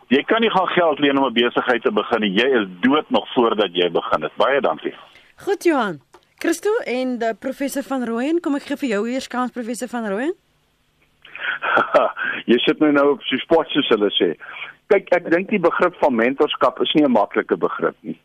[0.09, 2.31] Jy kan nie gaan geld leen om 'n besigheid te begin nie.
[2.31, 4.33] Jy is dood nog voordat jy begin het.
[4.37, 4.95] Baie dankie.
[5.38, 6.01] Goed Johan.
[6.42, 10.09] Christo en die professor van Rooyen, kom ek gee vir jou eers kans professor van
[10.11, 10.33] Rooyen.
[12.51, 14.33] jy sit my nou op so spot soos hulle sê.
[14.90, 18.16] Kyk, ek dink die begrip van mentorskap is nie 'n maklike begrip nie.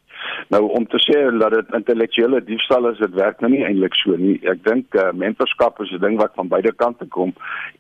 [0.49, 4.17] Nou om te sê dat dit intellektuele diefstal is, dit werk nou nie eintlik so
[4.17, 4.39] nie.
[4.49, 7.36] Ek dink uh, mentorskap is 'n ding wat van beide kante kom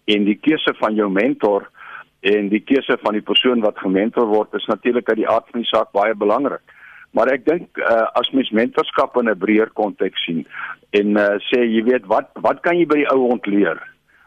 [0.05, 1.65] en die keuse van jou mentor
[2.21, 5.61] en die keuse van die persoon wat gementor word is natuurlik uit die aard van
[5.65, 6.61] die saak baie belangrik.
[7.13, 10.45] Maar ek dink uh, as mens mentorskap in 'n breër konteks sien
[10.97, 13.77] en uh, sê jy weet wat wat kan jy by die ou ontleer?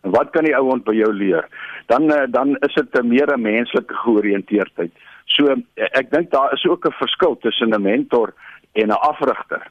[0.07, 1.49] En wat kan die ou ont by jou leer?
[1.91, 4.93] Dan uh, dan is dit 'n meer 'n menslike georiënteerdheid.
[5.27, 8.35] So ek dink daar is ook 'n verskil tussen 'n mentor
[8.73, 9.67] en 'n afrigter.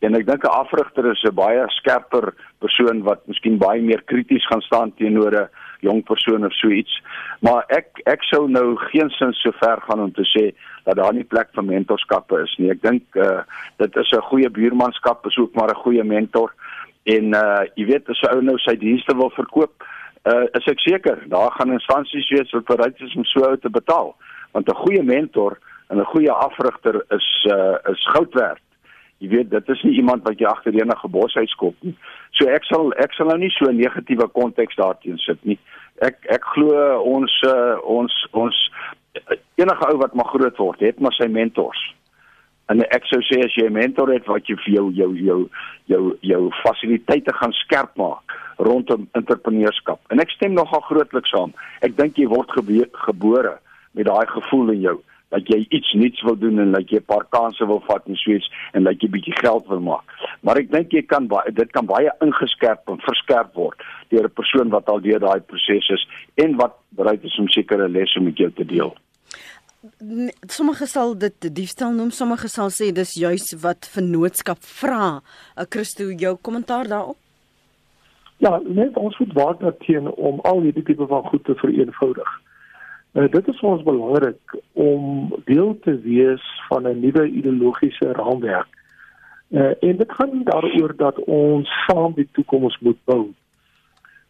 [0.00, 4.46] En ek dink 'n afrigter is 'n baie skerper persoon wat miskien baie meer krities
[4.46, 5.48] gaan staan teenoor 'n
[5.84, 6.96] jong persoon of so iets.
[7.44, 10.50] Maar ek ek sou nou geensins so ver gaan om te sê
[10.84, 12.70] dat daar nie plek vir mentorskappe is nie.
[12.74, 13.42] Ek dink uh,
[13.82, 16.54] dit is 'n goeie buurmanskap, is ook maar 'n goeie mentor.
[17.04, 19.84] En uh jy weet as 'n ou nou sy dienste wil verkoop,
[20.24, 23.70] uh is ek seker daar gaan instansies wees wat bereid is om so ou te
[23.70, 24.14] betaal
[24.54, 28.62] want 'n goeie mentor en 'n goeie afrigter is uh, is goud werd.
[29.22, 31.94] Jy weet, dit is nie iemand wat jy agter enige boshuis skop nie.
[32.36, 35.58] So ek sal ek sal nou nie so 'n negatiewe konteks daarteen sit nie.
[36.02, 38.56] Ek ek glo ons uh, ons ons
[39.54, 41.94] enige ou wat maar groot word, het maar sy mentors.
[42.72, 45.40] En ek sou sê as jy 'n mentor het wat jy vir jou jou jou
[45.86, 48.24] jou jou fasiliteite gaan skerp maak
[48.58, 50.00] rondom entrepreneurskap.
[50.10, 51.52] En ek stem nogal grootliks saam.
[51.82, 53.58] Ek dink jy word gebore
[53.92, 54.98] met daai gevoel in jou
[55.34, 58.16] dat jy iets nuuts wil doen en dat jy 'n paar kansse wil vat en
[58.16, 60.06] sweets en dat jy bietjie geld wil maak.
[60.40, 63.78] Maar ek dink jy kan baie dit kan baie ingeskerp en verskerp word
[64.10, 67.88] deur 'n persoon wat al deur daai proses is en wat bereid is om sekere
[67.88, 68.94] lesse met jou te deel.
[70.48, 75.20] Sommige sal dit diefstal noem, sommige sal sê dis juis wat vennootskap vra.
[75.56, 77.16] 'n Christo, jou kommentaar daarop?
[78.36, 82.40] Ja, net ons moet waak daarteen om al hierdie tipe van goed te vereenvoudig.
[83.14, 88.66] Uh, dit is ons belangrik om deel te wees van 'n nuwe ideologiese raamwerk.
[89.48, 93.32] Uh, en dit gaan daaroor dat ons saam die toekoms moet bou.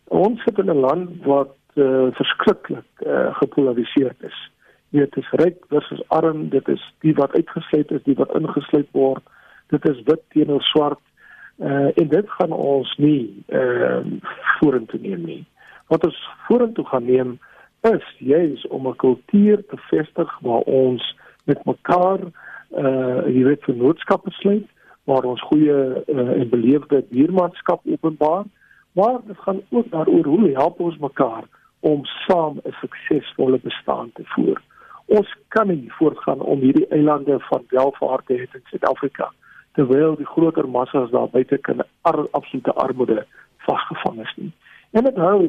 [0.05, 4.51] Ons sit in 'n land wat uh, verskriklik uh, gepolariseerd is.
[4.89, 9.23] Dit is ryk versus arm, dit is die wat uitgesluit is, die wat ingesluit word.
[9.67, 11.01] Dit is wit teenoor swart.
[11.59, 14.05] Uh, en dit gaan ons nie uh,
[14.59, 15.45] vorentoe neem nie.
[15.87, 17.53] Wat ons vorentoe gaan neem is
[18.19, 22.21] juis om 'n kultuur te vestig waar ons met mekaar
[22.71, 24.67] uh jy weet vennootskappe sluit
[25.05, 28.45] waar ons goeie uh, en beleefde buurmanskap openbaar.
[28.93, 31.45] Maar dit gaan ook daaroor hoe help ons mekaar
[31.81, 34.63] om saam 'n suksesvolle bestaan te voer.
[35.07, 39.33] Ons kan nie voortgaan om hierdie eilande van welvaart te hê in Suid-Afrika
[39.73, 44.53] terwyl die groter massas daar buite kan ar, absolute armoede vasgevang is nie.
[44.91, 45.41] En dit hou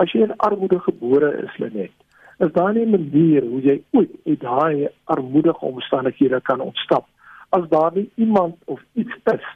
[0.00, 1.92] as jy in armoede gebore is, Lenet,
[2.38, 7.06] is daar nie 'n manier hoe jy ooit uit daai armoedige omstandighede kan ontsnap
[7.50, 9.46] as daar nie iemand of iets is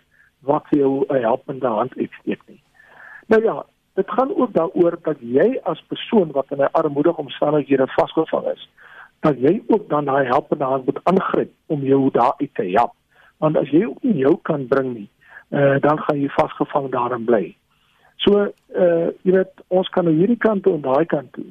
[0.40, 2.62] wat jou 'n helpende hand uitsteek nie.
[3.26, 7.86] Nou ja, dit gaan ook daaroor dat jy as persoon wat in 'n armoedige omstandighede
[7.86, 8.68] vasgevang is,
[9.20, 12.92] dat jy ook dan daai helpende hand moet aangryp om jou daar uit te help.
[13.38, 15.08] Want as jy ook nie jou kan bring nie,
[15.48, 17.56] uh, dan gaan jy vasgevang daarin bly.
[18.16, 21.50] So uh jy weet ons kan aan hierdie kant toe en daai kant toe.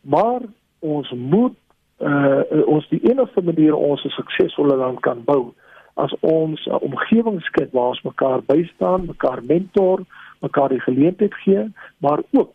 [0.00, 0.40] Maar
[0.80, 1.56] ons moet
[1.98, 5.54] uh ons die enigste manier ons 'n suksesvolle land kan bou
[5.94, 10.04] as ons 'n omgewing skep waar ons mekaar bystaan, mekaar mentor,
[10.40, 12.52] mekaar die geleentheid gee, maar ook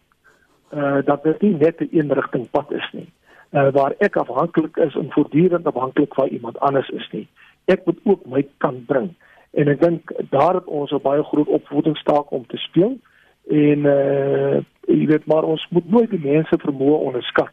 [0.74, 3.10] uh dat dit nie net 'n eenrigting pad is nie.
[3.52, 7.28] Uh waar ek afhanklik is en voortdurend afhanklik van iemand anders is nie.
[7.66, 9.14] Ek moet ook my kan bring.
[9.52, 12.98] En ek dink daar het ons 'n baie groot opvoedingstaak om te speel
[13.48, 17.52] en uh jy weet maar ons moet nooit die mense vermoë onderskat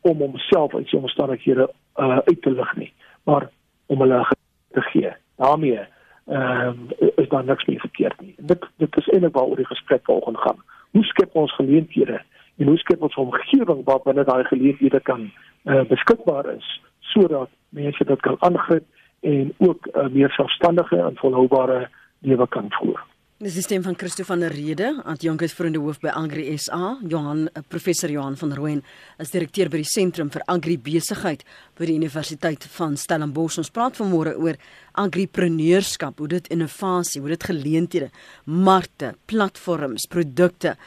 [0.00, 2.92] om homself uit sy omstandighede uh uit te lig nie
[3.24, 3.48] maar
[3.86, 4.26] om hulle
[4.72, 5.12] te gee.
[5.36, 5.80] Daarmee
[6.26, 8.34] ehm uh, is daar niks meer verkeerd nie.
[8.36, 10.58] Dit dit is eintlik waaroor die gesprek vanoggend gaan.
[10.90, 12.22] Hoe skep ons geleenthede
[12.56, 15.30] en hoe skep ons 'n omgewing waar binne daai geleenthede kan
[15.64, 18.84] uh beskikbaar is sodat mense dit kan aangryp
[19.20, 23.00] en ook 'n uh, meer selfstandige en volhoubare lewe kan voer
[23.38, 27.60] Die sisteem van Christo van der Rede, Antjonkes vriende hoof by Agri SA, Johan eh,
[27.70, 28.80] professor Johan van Rooyen,
[29.22, 31.44] as direkteur by die Sentrum vir Agri Besigheid
[31.78, 33.58] by die Universiteit van Stellenbosch.
[33.62, 34.56] Ons praat vanmôre oor
[34.98, 38.10] agripreneurskap, hoe dit innovasie, hoe dit geleenthede,
[38.44, 40.80] markte, platforms, produkte uh,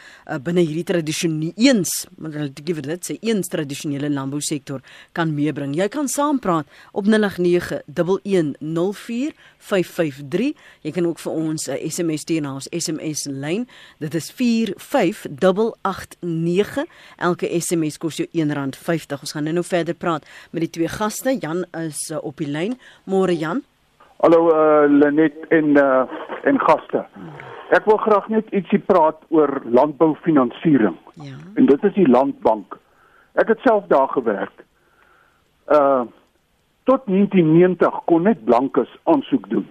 [0.43, 4.79] binne hierdie tradisionele eens, maar ek gee dit sê eens tradisionele landbousektor
[5.17, 5.75] kan meebring.
[5.77, 7.13] Jy kan saampraat op 0891104553.
[10.83, 13.67] Jy kan ook vir ons 'n uh, SMS stuur na ons SMS lyn.
[13.99, 16.85] Dit is 45889.
[17.17, 19.19] Elke SMS kos jou R1.50.
[19.21, 21.37] Ons gaan nou verder praat met die twee gaste.
[21.39, 22.73] Jan is uh, op die lyn.
[23.05, 23.61] Môre Jan.
[24.21, 26.05] Hallo uh, Lenet en uh,
[26.43, 27.03] en gaste.
[27.71, 30.97] Ek wil graag net ietsie praat oor landboufinansiering.
[31.21, 31.37] Ja.
[31.55, 32.79] En dit is die Landbank.
[33.39, 34.65] Ek het self daar gewerk.
[35.69, 36.07] Uh
[36.89, 39.67] tot 1990 kon net blankes aansoek doen.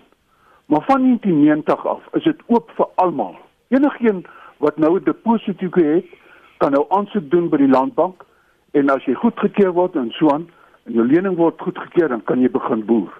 [0.70, 3.35] Maar van 1990 af is dit oop vir almal.
[3.75, 4.23] Enigeen
[4.62, 6.07] wat nou 'n deposito het,
[6.62, 8.23] kan nou aansoek doen by die Landbank
[8.70, 10.46] en as jy goedgekeur word en so aan
[10.86, 13.12] en jou lening word goedgekeur, dan kan jy begin boer.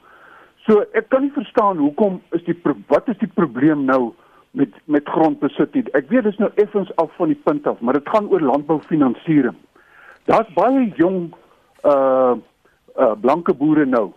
[0.67, 2.57] So ek kan nie verstaan hoekom is die
[2.89, 4.13] wat is die probleem nou
[4.51, 5.89] met met grondbesit hier.
[5.95, 9.57] Ek weet dis nou effens af van die punt af, maar dit gaan oor landboufinansiering.
[10.29, 11.33] Daar's baie jong
[11.85, 12.37] uh
[12.99, 14.11] uh blanke boere nou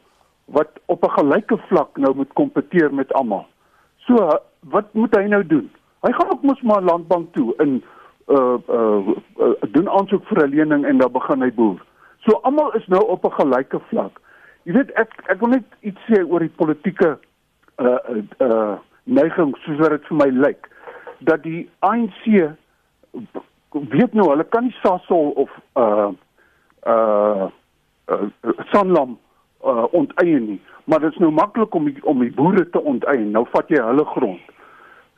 [0.46, 3.46] wat op 'n gelyke vlak nou moet kompeteer met almal.
[3.98, 4.16] So
[4.60, 5.72] wat moet hy nou doen?
[6.02, 7.84] Hy gaan ook mos maar landbank toe in
[8.28, 9.08] uh uh,
[9.40, 11.80] uh doen aansoek vir 'n lening en dan begin hy boer.
[12.26, 14.22] So almal is nou op 'n gelyke vlak.
[14.64, 17.18] Jy weet ek ek wil net iets sê oor die politieke
[17.78, 17.98] uh
[18.40, 20.70] uh neiging soos wat dit vir my lyk
[21.20, 22.24] dat die ANC
[23.72, 26.12] weet nou hulle kan nie Sasol of uh
[26.88, 27.48] uh,
[28.08, 28.28] uh
[28.72, 29.18] Sanlam
[29.66, 30.62] uh onteien nie.
[30.84, 33.32] Maar dit is nou maklik om die, om die boere te onteien.
[33.32, 34.40] Nou vat jy hulle grond.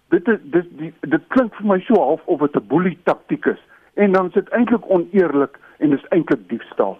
[0.09, 3.45] Dit is dit die, dit klink vir my so half of dit 'n boelie taktik
[3.45, 3.61] is
[3.95, 6.97] en dan is dit eintlik oneerlik en dis eintlik diefstal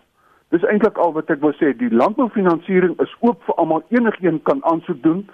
[0.55, 3.81] Dis eintlik al wat ek wou sê, die landboufinansiering is oop vir almal.
[3.91, 5.25] Enigeen kan aansoek doen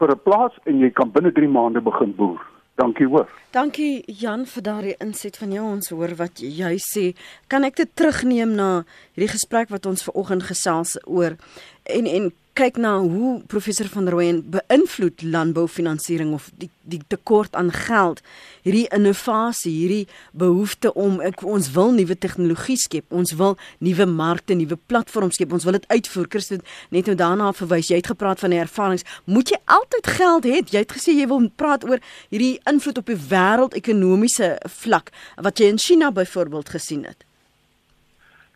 [0.00, 2.40] vir 'n plaas en jy kan binne 3 maande begin boer.
[2.76, 3.28] Dankie hoor.
[3.52, 5.64] Dankie Jan vir daardie inset van jou.
[5.64, 7.14] Ons hoor wat jy sê.
[7.48, 11.36] Kan ek dit terugneem na hierdie gesprek wat ons ver oggend gesels oor
[11.84, 17.72] en en kyk na hoe professor van Rooyen beïnvloed landboufinansiering of die die tekort aan
[17.74, 18.20] geld
[18.62, 20.06] hierdie innovasie hierdie
[20.38, 25.52] behoefte om ek ons wil nuwe tegnologie skep ons wil nuwe markte nuwe platforms skep
[25.52, 26.28] ons wil dit uitvoer.
[26.30, 26.62] Christen
[26.94, 29.04] net nou daarna verwys jy het gepraat van die ervarings.
[29.26, 30.62] Moet jy altyd geld hê?
[30.62, 35.72] Jy het gesê jy wil praat oor hierdie invloed op die wêreldekonomiese vlak wat jy
[35.74, 37.26] in China byvoorbeeld gesien het.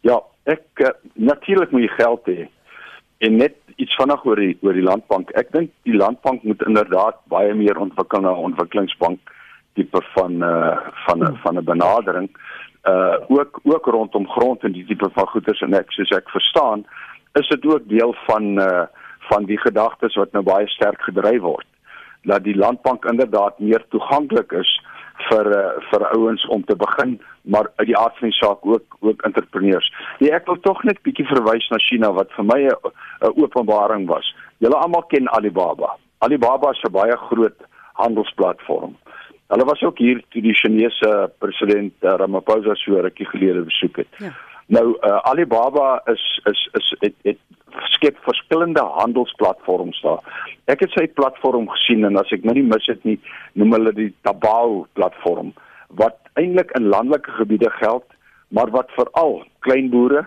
[0.06, 2.48] Ja ek uh, natuurlik moet jy geld hê.
[3.20, 5.32] En net iets vinnig oor die oor die landbank.
[5.40, 9.32] Ek dink die landbank moet inderdaad baie meer ontwikkel na ontwikkelingsbank
[9.78, 12.28] tipe van uh van van 'n benadering
[12.88, 16.84] uh ook ook rondom grond en die tipe van goederes en ek soos ek verstaan
[17.40, 18.86] is dit ook deel van uh
[19.30, 21.66] van die gedagtes wat nou baie sterk gedryf word.
[22.22, 24.70] Dat die landbank inderdaad meer toeganklik is
[25.28, 28.96] vir uh, vir ouens om te begin maar uit die aard van die saak ook
[29.00, 29.92] ook entrepreneurs.
[30.18, 34.34] Nee, ek wil tog net bietjie verwys na China wat vir my 'n openbaring was.
[34.58, 35.96] Julle almal ken Alibaba.
[36.18, 37.56] Alibaba is 'n baie groot
[37.92, 38.96] handelsplatform.
[39.46, 44.08] Hulle was ook hier toe die Chinese president uh, Ramaphosa so rukkie gelede besoek het.
[44.18, 44.32] Ja.
[44.66, 47.38] Nou uh, Alibaba is is is het, het
[47.90, 50.22] skep verskillende handelsplatforms daar.
[50.64, 53.18] Ek het sy platform gesien en as ek nou nie mis het nie,
[53.52, 55.52] noem hulle die Tabao platform
[55.98, 58.04] wat eintlik in landelike gebiede geld,
[58.48, 60.26] maar wat veral kleinboere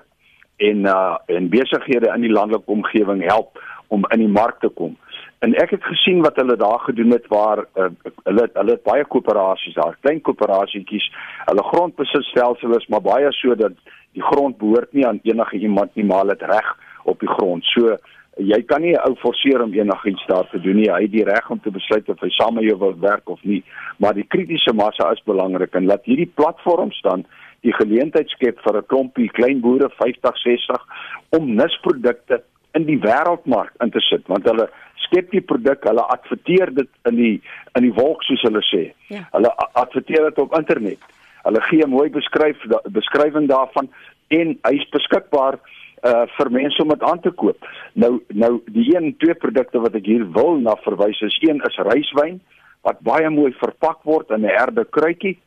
[0.57, 4.97] en uh en besighede in die landelike omgewing help om in die mark te kom.
[5.39, 7.89] En ek het gesien wat hulle daar gedoen het waar uh,
[8.23, 11.09] hulle hulle het baie koöperasies daar, klein koöperasietjies.
[11.45, 13.75] Hulle grondbesitstelsel is maar baie so dat
[14.13, 16.69] die grond behoort nie aan enige iemand nie, maar dit reg
[17.03, 17.65] op die grond.
[17.73, 17.97] So
[18.37, 20.91] jy kan nie 'n ou forceer om enigiets daar te doen nie.
[20.91, 23.39] Hy het die reg om te besluit of hy saam met jou wil werk of
[23.43, 23.63] nie.
[23.97, 27.25] Maar die kritiese massa is belangrik en laat hierdie platforms dan
[27.61, 30.81] die geleentheid skep vir 'n klompie klein boere 50, 60
[31.29, 32.43] om nisprodukte
[32.73, 37.15] in die wêreldmark in te sit want hulle skep die produk, hulle adverteer dit in
[37.15, 37.41] die
[37.77, 38.93] in die wolk soos hulle sê.
[39.09, 39.27] Ja.
[39.31, 40.99] Hulle adverteer dit op internet.
[41.43, 42.57] Hulle gee 'n mooi beskryf
[42.89, 43.89] beskrywing daarvan
[44.29, 45.59] en hy's beskikbaar
[46.03, 47.67] uh vir mense om dit aan te koop.
[47.93, 51.79] Nou nou die een twee produkte wat ek hier wil na verwys is een is
[51.87, 52.41] ryswyn
[52.83, 55.37] wat baie mooi verpak word in 'n herde kruitjie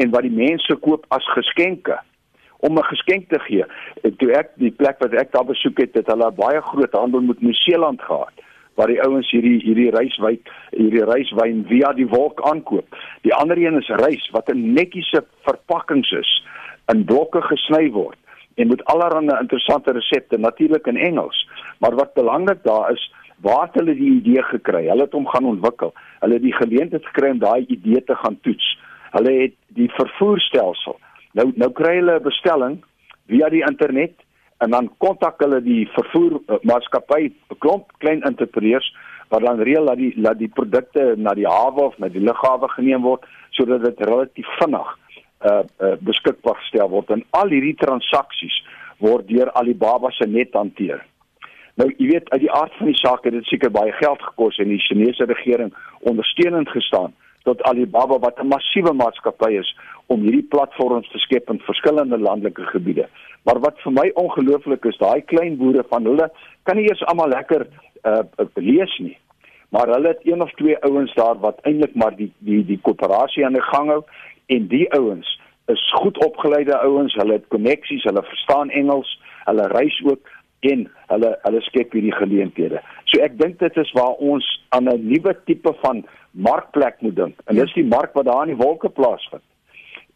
[0.00, 1.98] en wat die mense koop as geskenke
[2.60, 3.64] om 'n geskenk te gee.
[4.02, 7.20] En toe ek die plek wat ek daar besoek het, het hulle baie groot handel
[7.20, 8.32] met Nieu-Seeland gehad
[8.74, 10.40] waar die ouens hierdie hierdie ryswyn
[10.70, 12.86] hierdie ryswyn via die wolk aankoop.
[13.22, 16.44] Die ander een is rys wat in netjiese verpakkings is
[16.86, 18.18] in blokke gesny word
[18.58, 21.48] en met allerlei interessante resepte natuurlik in Engels.
[21.78, 24.88] Maar wat belangrik daar is, waar het hulle die idee gekry?
[24.88, 25.92] Hulle het hom gaan ontwikkel.
[26.20, 28.78] Hulle het die geleentheid gekry om daai idee te gaan toets.
[29.10, 30.98] Hulle het die vervoerstelsel.
[31.38, 32.80] Nou nou kry hulle 'n bestelling
[33.26, 34.14] via die internet
[34.58, 38.94] en dan kontak hulle die vervoer maatskappy, 'n klomp klein entrepreneurs
[39.28, 42.68] wat dan reël dat die dat die produkte na die hawe of na die lughawe
[42.68, 44.98] geneem word sodat dit relatief vinnig
[45.44, 48.62] uh, uh beskikbaar gestel word en al hierdie transaksies
[48.98, 51.04] word deur Alibaba se net hanteer.
[51.78, 54.58] Nou, jy weet, uit die aard van die saak het dit seker baie geld gekos
[54.58, 55.70] en die Chinese regering
[56.10, 57.14] ondersteunend gestaan
[57.46, 59.70] tot Alibaba wat 'n massiewe maatskappy is
[60.06, 63.06] om hierdie platforms te skep in verskillende landelike gebiede.
[63.44, 66.30] Maar wat vir my ongelooflik is, daai klein boere van hulle
[66.62, 67.66] kan nie eers almal lekker
[68.04, 68.22] uh
[68.54, 69.16] lees nie.
[69.68, 73.44] Maar hulle het een of twee ouens daar wat eintlik maar die die die koöperasie
[73.46, 74.02] aan die gang hou
[74.48, 75.36] en die ouens
[75.68, 79.10] is goed opgeleide ouens, hulle het koneksies, hulle verstaan Engels,
[79.44, 80.30] hulle reis ook
[80.66, 82.80] en hulle hulle skep hierdie geleenthede.
[83.10, 87.36] So ek dink dit is waar ons aan 'n nuwe tipe van markplek moet dink.
[87.46, 89.44] En dis die mark wat daar in die wolke plaasvind.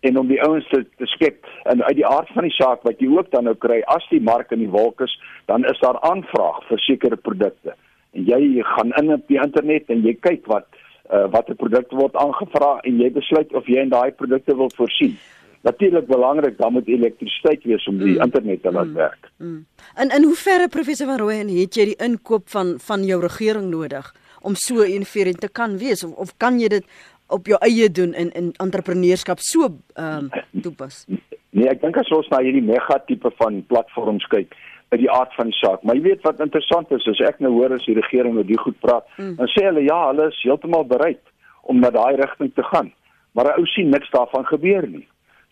[0.00, 2.98] En om die ouens te, te skep en uit die aard van die saak wat
[2.98, 6.00] jy ook dan nou kry as die mark in die wolke is, dan is daar
[6.00, 7.74] aanvraag vir sekere produkte.
[8.12, 10.66] En jy gaan in op die internet en jy kyk wat
[11.12, 15.16] uh, watter produkte word aangevra en jy besluit of jy in daai produkte wil voorsien
[15.62, 18.22] natuurlik belangrik dan moet elektrisiteit wees om die mm.
[18.22, 18.94] internet te laat mm.
[18.94, 19.30] werk.
[19.36, 19.66] Mm.
[19.94, 24.10] En in hoeverre professor van Rooyen het jy die inkoop van van jou regering nodig
[24.42, 26.86] om so innoverend te kan wees of, of kan jy dit
[27.32, 31.04] op jou eie doen in in entrepreneurskap so ehm um, toepas?
[31.52, 34.54] Nee, ek dink as ons na hierdie mega tipe van platforms kyk,
[34.92, 35.82] uit die aard van die saak.
[35.82, 38.60] Maar jy weet wat interessant is, as ek nou hoor as die regering oor die
[38.60, 39.36] goed praat, mm.
[39.38, 41.22] dan sê hulle ja, hulle is heeltemal bereid
[41.62, 42.92] om na daai rigting te gaan.
[43.32, 45.06] Maar ou sien niks daarvan gebeur nie.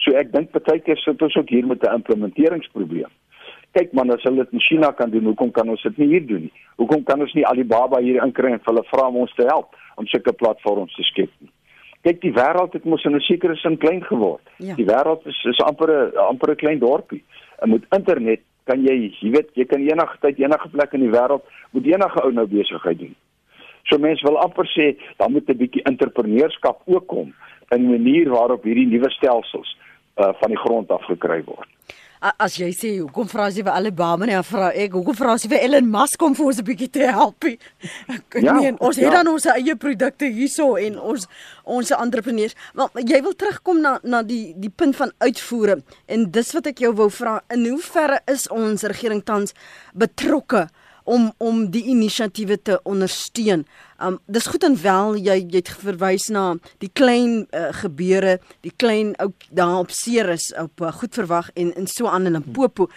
[0.04, 3.12] So ek dink baie keer sit ons ook hier met 'n implementeringsprobleem.
[3.72, 6.26] Kyk man, as hulle dit in China kan doen, hoekom kan ons dit nie hier
[6.26, 6.52] doen nie?
[6.76, 10.06] Hoekom kan ons nie Alibaba hier inkry en hulle vra om ons te help om
[10.06, 11.52] sulke platforms te skep nie?
[12.02, 14.42] Kyk, die wêreld het mos in 'n sekere sin klein geword.
[14.58, 14.74] Ja.
[14.74, 17.24] Die wêreld is is amper 'n amper 'n klein dorpie.
[17.62, 21.12] En met internet kan jy, jy weet, jy kan enige tyd enige plek in die
[21.12, 23.14] wêreld met enige ou nou besigheid doen.
[23.88, 27.34] So mense wil amper sê, dan moet 'n bietjie entrepreneurskap ook kom
[27.70, 29.76] in 'n manier waarop hierdie nuwe stelsels
[30.16, 31.68] uh, van die grond af gekry word.
[32.20, 35.62] As jy sê hoekom vra jy vir Alabama en vra ek hoekom vra jy vir
[35.64, 37.44] Elon Musk om vir ons 'n bietjie te help?
[38.16, 39.08] Ek ja, meen ons ja.
[39.08, 41.24] het dan ons eie produkte hierso en ons
[41.64, 42.52] ons entrepreneurs.
[42.74, 45.80] Maar jy wil terugkom na na die die punt van uitvoere
[46.12, 49.56] en dis wat ek jou wou vra in hoeverre is ons regering tans
[49.96, 50.68] betrokke
[51.10, 53.64] om om die inisiatiewe te ondersteun.
[53.98, 56.44] Um dis goed en wel jy jy het verwys na
[56.82, 61.74] die klein uh, gebeure, die klein ou daar op Ceres op uh, goed verwag en
[61.74, 62.88] en so aan in Limpopo.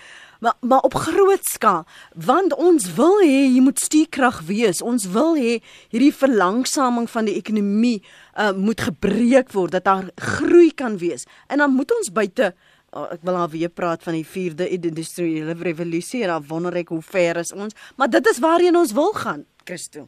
[0.44, 4.82] Maar maar op groot skaal, want ons wil hê hier moet stuurkrag wees.
[4.84, 8.04] Ons wil hê hierdie verlangsaming van die ekonomie
[8.36, 11.24] uh, moet gebreek word dat daar groei kan wees.
[11.48, 12.52] En dan moet ons buite
[12.94, 17.02] oh, ek wil alweer praat van die 4de industriële revolusie en dan wonder ek hoe
[17.06, 20.08] ver is ons, maar dit is waarheen ons wil gaan, Christo.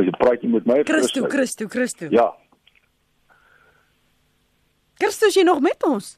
[0.00, 2.08] Jy praat jy met my Christo, Christo, Christo.
[2.14, 2.30] Ja.
[5.00, 6.14] Christo is jy nog met ons?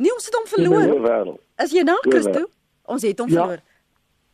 [0.00, 1.36] Nee, ons het hom verloor.
[1.62, 2.46] Is jy nou Christo?
[2.88, 3.44] Ons het hom ja.
[3.44, 3.62] verloor.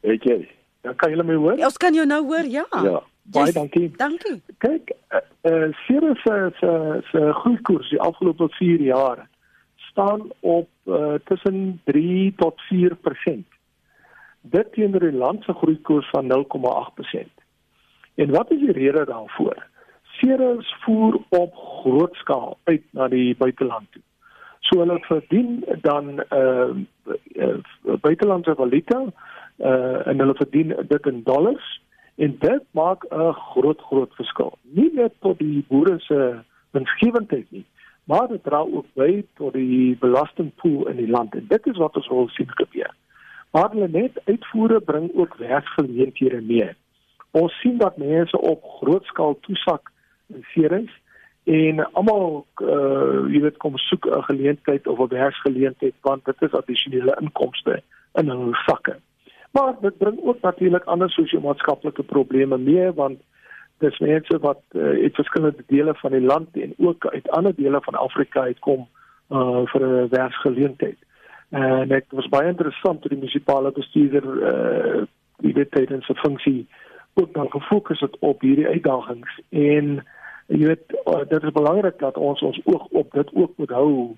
[0.07, 0.39] Weet jy?
[0.87, 1.59] Ja, kan jy my hoor?
[1.59, 2.65] Ja, ons kan jou nou hoor, ja.
[2.87, 3.03] Ja.
[3.31, 3.91] Baie dankie.
[3.97, 4.43] Dankie.
[4.59, 9.29] Kyk, eh uh, Ceres se se groeikoers die afgelope 4 jaar
[9.77, 13.45] staan op uh, tussen 3 tot 4%.
[14.41, 17.45] Dit teenoor die land se groeikoers van 0,8%.
[18.15, 19.67] En wat is die rede daarvoor?
[20.03, 24.03] Ceres voer op groot skaal uit na die buiteland toe.
[24.61, 26.71] So hulle verdien dan uh,
[27.37, 27.59] uh
[28.01, 29.05] buitelandse valuta
[29.57, 31.69] uh en hulle verdien dit in dollars
[32.19, 34.59] En dit maak 'n groot groot verskil.
[34.63, 36.39] Nie net tot die boere se
[36.71, 37.65] winsgewendheid nie,
[38.05, 41.35] maar dit dra ook by tot die belastingpool in die land.
[41.35, 42.95] En dit is wat ons wil sien gebeur.
[43.51, 46.71] Maar hulle net uitvoere bring ook werksgeleenthede mee.
[47.31, 49.93] Ons sien dat mense op groot skaal toesak
[50.27, 50.93] in serings
[51.45, 56.53] en almal uh jy weet kom soek 'n geleentheid of 'n werksgeleentheid want dit is
[56.53, 57.83] addisionele inkomste
[58.15, 58.99] in hulle sakke.
[59.51, 63.21] Maar dit bring ook natuurlik ander sosio-maatskaplike probleme mee want
[63.79, 67.81] dis mense wat uh, uit verskillende dele van die land en ook uit ander dele
[67.81, 68.89] van Afrika uitkom
[69.31, 70.99] uh vir 'n werksgeleentheid.
[71.51, 75.03] En dit was baie interessant dat die munisipale bestuurder uh
[75.37, 76.69] die wetgewing se funksie
[77.15, 80.05] ook dan gefokus het op hierdie uitdagings en
[80.47, 84.17] jy weet uh, dit is belangrik dat ons ons oog op dit ook moet hou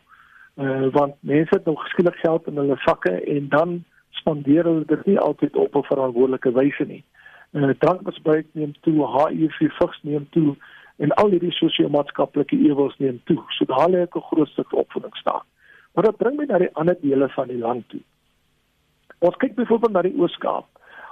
[0.60, 3.84] Uh want mense het nou geskielik geld in hulle sakke en dan
[4.20, 7.04] spandeer hulle dit nie altyd op 'n verantwoordelike wyse nie.
[7.52, 10.56] Uh drankmisbruik neem toe, HIV vigs neem toe
[10.96, 13.42] en al hierdie sosio-maatskaplike ewels neem toe.
[13.56, 15.42] So daar lê 'n groot stuk opvoeding staan.
[15.94, 18.00] Maar dit bring my na die ander dele van die land toe.
[19.18, 20.66] Ons kyk byvoorbeeld na die Ooskaap.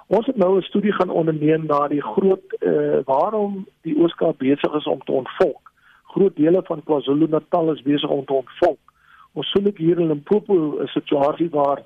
[0.06, 4.74] Ons het nou 'n studie gaan onderneem na die groot uh waarom die Ooskaap besig
[4.74, 5.72] is om te ontvolk.
[6.04, 8.78] Groot dele van KwaZulu-Natal is besig om te ontvolk.
[9.32, 11.82] Ons sien hier in Limpopo 'n situasie waar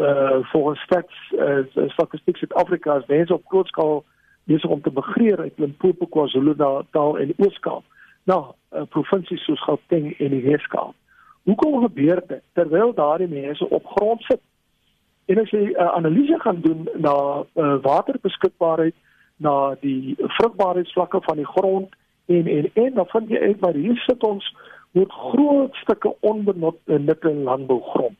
[0.00, 4.04] uh volgens stats uh statistiek Suid-Afrika is mense op groot skaal
[4.44, 7.84] besig om te migreer uit Limpopo, KwaZulu-Natal en Ooskaap
[8.24, 8.38] na
[8.74, 10.94] uh, provinsies soos Gauteng en die Weskaap.
[11.48, 14.42] Hoekom gebeur dit terwyl daardie mense op grond sit?
[15.30, 17.14] En as jy 'n uh, analise gaan doen na
[17.54, 18.94] uh, waterbeskikbaarheid,
[19.36, 21.94] na die vrugbaarheidsvlakke van die grond
[22.26, 24.56] en en en dan vind jy uit maar hier sit ons
[24.90, 28.18] met groot stukke onbenutte landbougrond.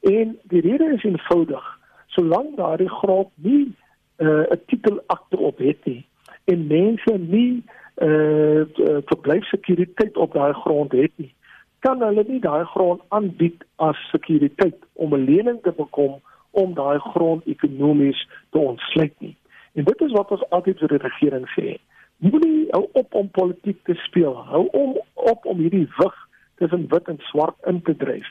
[0.00, 3.74] En die rede is eenvoudig, solank daardie grond nie
[4.16, 6.06] uh, 'n titelakte op het nie
[6.44, 7.64] en mense nie
[7.96, 8.64] uh
[9.08, 11.34] verblyfsekuriteit op daai grond het nie,
[11.78, 16.20] kan hulle nie daai grond aanbied as sekuriteit om 'n lening te bekom
[16.50, 19.36] om daai grond ekonomies te ontsluit nie.
[19.72, 21.76] En dit is wat ons altyd vir die regering sê.
[22.16, 24.36] Moenie hou op om politiek te speel.
[24.36, 26.16] Hou om op om hierdie wig
[26.56, 28.28] tussen wit en swart in te dryf.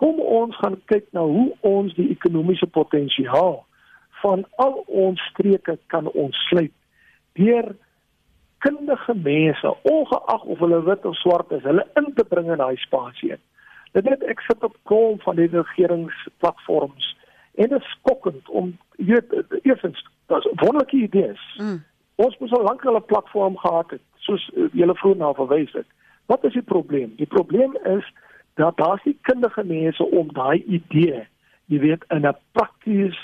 [0.00, 3.60] Kom ons gaan kyk na hoe ons die ekonomiese potensiaal
[4.22, 6.72] van al ons streke kan ontsluit
[7.38, 7.74] deur
[8.60, 12.76] kundige mense, ongeag of hulle wit of swart is, hulle in te bring in daai
[12.76, 13.36] spasie.
[13.96, 17.14] Dit net ek sit op kom van die regeringsplatforms
[17.60, 21.40] en dit is skokkend om jy weet eerstens daar's wonderlike idees.
[21.58, 21.80] Mm.
[22.20, 25.88] Ons moes al lank 'n platform gehad het, soos uh, julle vroeër na verwys het.
[26.26, 27.16] Wat is die probleem?
[27.16, 28.04] Die probleem is
[28.60, 31.26] daar se kundige mense om daai idee,
[31.66, 33.18] jy weet, in 'n prakties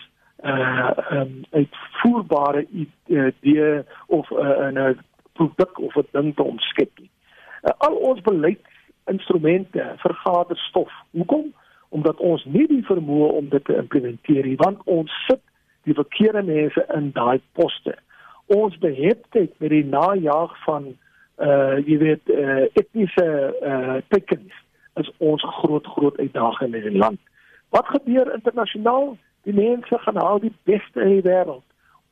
[0.45, 2.67] uh um uitvoerbare
[3.07, 4.99] idee of uh, 'n
[5.33, 7.11] produk of 'n ding te omskep nie.
[7.63, 10.93] Uh, al ons beleids-instrumente vergader stof.
[11.11, 11.55] Hoekom?
[11.89, 15.41] Omdat ons nie die vermoë om dit te implementeer nie, want ons sit
[15.83, 17.95] die verkeerde mense in daai poste.
[18.47, 20.95] Ons beheptheid met die najaag van
[21.37, 23.27] uh jy weet uh etniese
[23.63, 24.53] uh tekens
[25.01, 27.21] is ons groot groot uitdaging in die land.
[27.75, 29.17] Wat gebeur internasionaal?
[29.47, 31.65] Die mense gaan haal die beste in die wêreld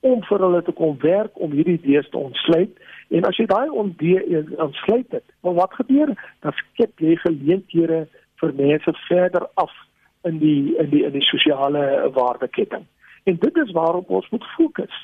[0.04, 2.74] om vir hulle te kom werk om hierdie idees te ontsluit
[3.16, 6.12] en as jy daai ontsluit dit, maar wat gebeur?
[6.44, 8.04] Dan skep jy geleenthede
[8.40, 9.72] vir mense verder af
[10.28, 12.84] in die in die in die sosiale waardeketting.
[13.24, 14.96] En dit is waarop ons moet fokus.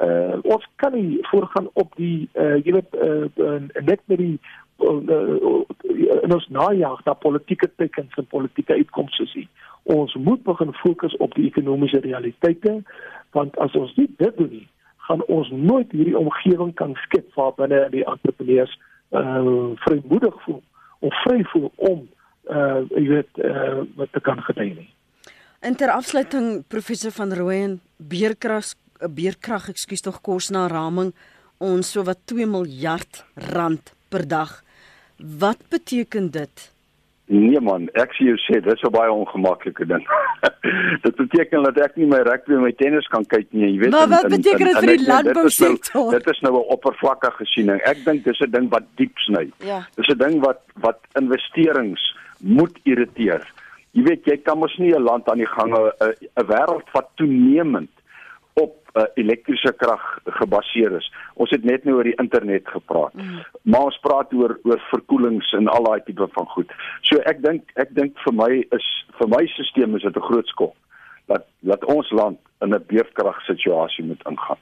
[0.00, 4.38] Uh ons kan nie voorgaan op die uh jy weet uh, net met die
[4.78, 9.48] uh, ons najaag na politieke tekens en politieke uitkomste sien.
[9.82, 12.80] Ons moet begin fokus op die ekonomiese realiteite
[13.36, 14.66] want as ons nie dit doen nie,
[15.08, 18.74] gaan ons nooit hierdie omgewing kan skep waar binne die entrepreneurs
[19.16, 20.60] uh vrymoedig voel
[21.00, 22.04] of vry voel om
[22.52, 24.90] uh jy weet uh wat te kan gedoen nie.
[25.62, 31.12] In ter afsluiting professor van Rooyen beerkrag beerkrag ekskuus tog kos na raming
[31.62, 34.60] ons so wat 2 miljard rand per dag.
[35.16, 36.68] Wat beteken dit
[37.32, 40.02] Nee man, ek sê jy sê dit is 'n baie ongemaklike ding.
[41.04, 43.94] dit beteken dat ek nie my rugby en my tennis kan kyk nie, jy weet.
[43.94, 46.10] Maar wat in, beteken dit vir die landbousektor?
[46.12, 47.80] Dit is nou 'n oppervlakkige siening.
[47.88, 49.48] Ek dink dis 'n ding wat diep sny.
[49.64, 49.86] Ja.
[49.96, 52.02] Dis 'n ding wat wat investerings
[52.42, 53.40] moet irriteer.
[53.92, 55.88] Jy weet, jy kan mos nie 'n land aan die gang 'n
[56.36, 57.90] 'n wêreld wat toenemend
[58.94, 60.02] uh, elektriese krag
[60.38, 61.08] gebaseer is.
[61.34, 63.14] Ons het net nou oor die internet gepraat.
[63.14, 63.40] Mm.
[63.62, 66.72] Maar ons praat oor oor verkoelings en al daai tipe van goed.
[67.08, 68.88] So ek dink ek dink vir my is
[69.18, 70.76] vir my stelsel is dit 'n groot skok
[71.26, 74.60] dat dat ons land in 'n beefkrag situasie moet ingaan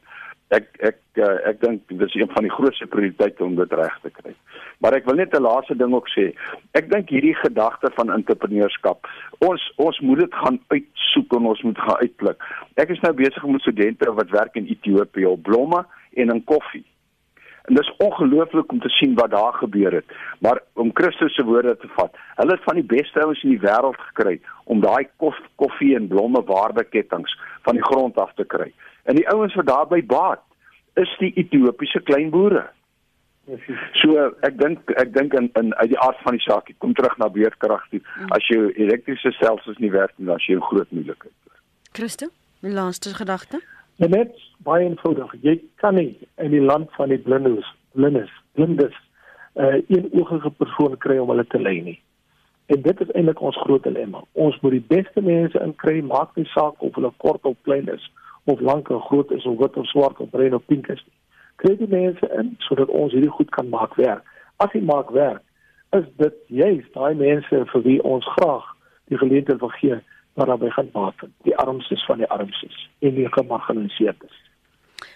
[0.57, 3.97] ek ek uh, ek dink dit is een van die grootste prioriteite om dit reg
[4.03, 4.35] te kry.
[4.83, 6.33] Maar ek wil net 'n laaste ding ook sê.
[6.75, 9.07] Ek dink hierdie gedagte van entrepreneurskap,
[9.39, 12.39] ons ons moet dit gaan uitsoek en ons moet gaan uitklik.
[12.77, 16.85] Ek is nou besig met studente wat werk in Ethiopië op blomme en in koffie.
[17.71, 20.05] En dit is ongelooflik om te sien wat daar gebeur het.
[20.39, 23.63] Maar om Christus se woorde te vat, hulle het van die beste ouens in die
[23.63, 28.73] wêreld gekry om daai kof, koffie en blomme waardeketTINGS van die grond af te kry.
[29.11, 30.43] En die ouens wat daarby baat
[30.95, 32.69] is die Ethiopiese kleinboere.
[33.99, 37.17] So ek dink ek dink in in uit die aard van die saak, kom terug
[37.19, 37.99] na beurtkrag toe.
[38.03, 38.31] Mm.
[38.37, 41.35] As jou elektriese stelsels nie werk nie, dan jy 'n groot moeilikheid.
[41.93, 42.29] Christo,
[42.63, 43.61] my laaste gedagte?
[43.97, 45.35] Net baie eenvoudig.
[45.43, 48.95] Jy kan nie in die land van die blindes, blindes, blindes
[49.57, 52.01] 'n uh, een oogige persoon kry om hulle te lei nie.
[52.67, 54.23] En dit is eintlik ons groot dilemma.
[54.33, 58.11] Ons moet die beste mense inkry, maak nie saak of hulle kort of klein is
[58.51, 61.17] of lank of groot is of wit of swart of bruin of pink is nie.
[61.61, 64.25] Kry die mense in sodat ons hierdie goed kan maak werk.
[64.65, 65.43] As dit maak werk,
[65.97, 68.67] is dit juist daai mense vir wie ons graag
[69.13, 69.99] die geleentheid wil gee
[70.39, 74.37] wat daarbey gaan baat, die armstes van die armstes en die gemarginaliseerdes.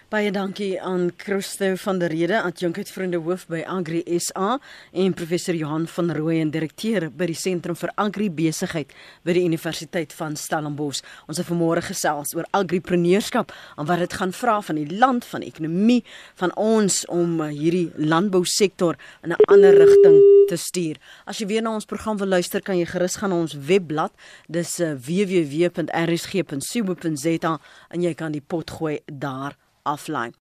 [0.05, 4.59] Baie dankie aan Christo van der Rede, adjunkt vriende hoof by Agri SA
[4.93, 8.93] en professor Johan van Rooyen, direkteur by die Sentrum vir Agri Besigheid
[9.25, 11.01] by die Universiteit van Stellenbosch.
[11.25, 15.41] Ons het vanmôre gesels oor agripreneurskap en wat dit gaan vra van die land, van
[15.41, 16.05] die ekonomie,
[16.37, 18.93] van ons om hierdie landbousektor
[19.23, 21.01] in 'n ander rigting te stuur.
[21.25, 24.11] As jy weer na ons program wil luister, kan jy gerus gaan na ons webblad.
[24.47, 25.89] Dis uh, www.rsg.co.za
[27.89, 30.35] en jy kan die pot gooi daar offline.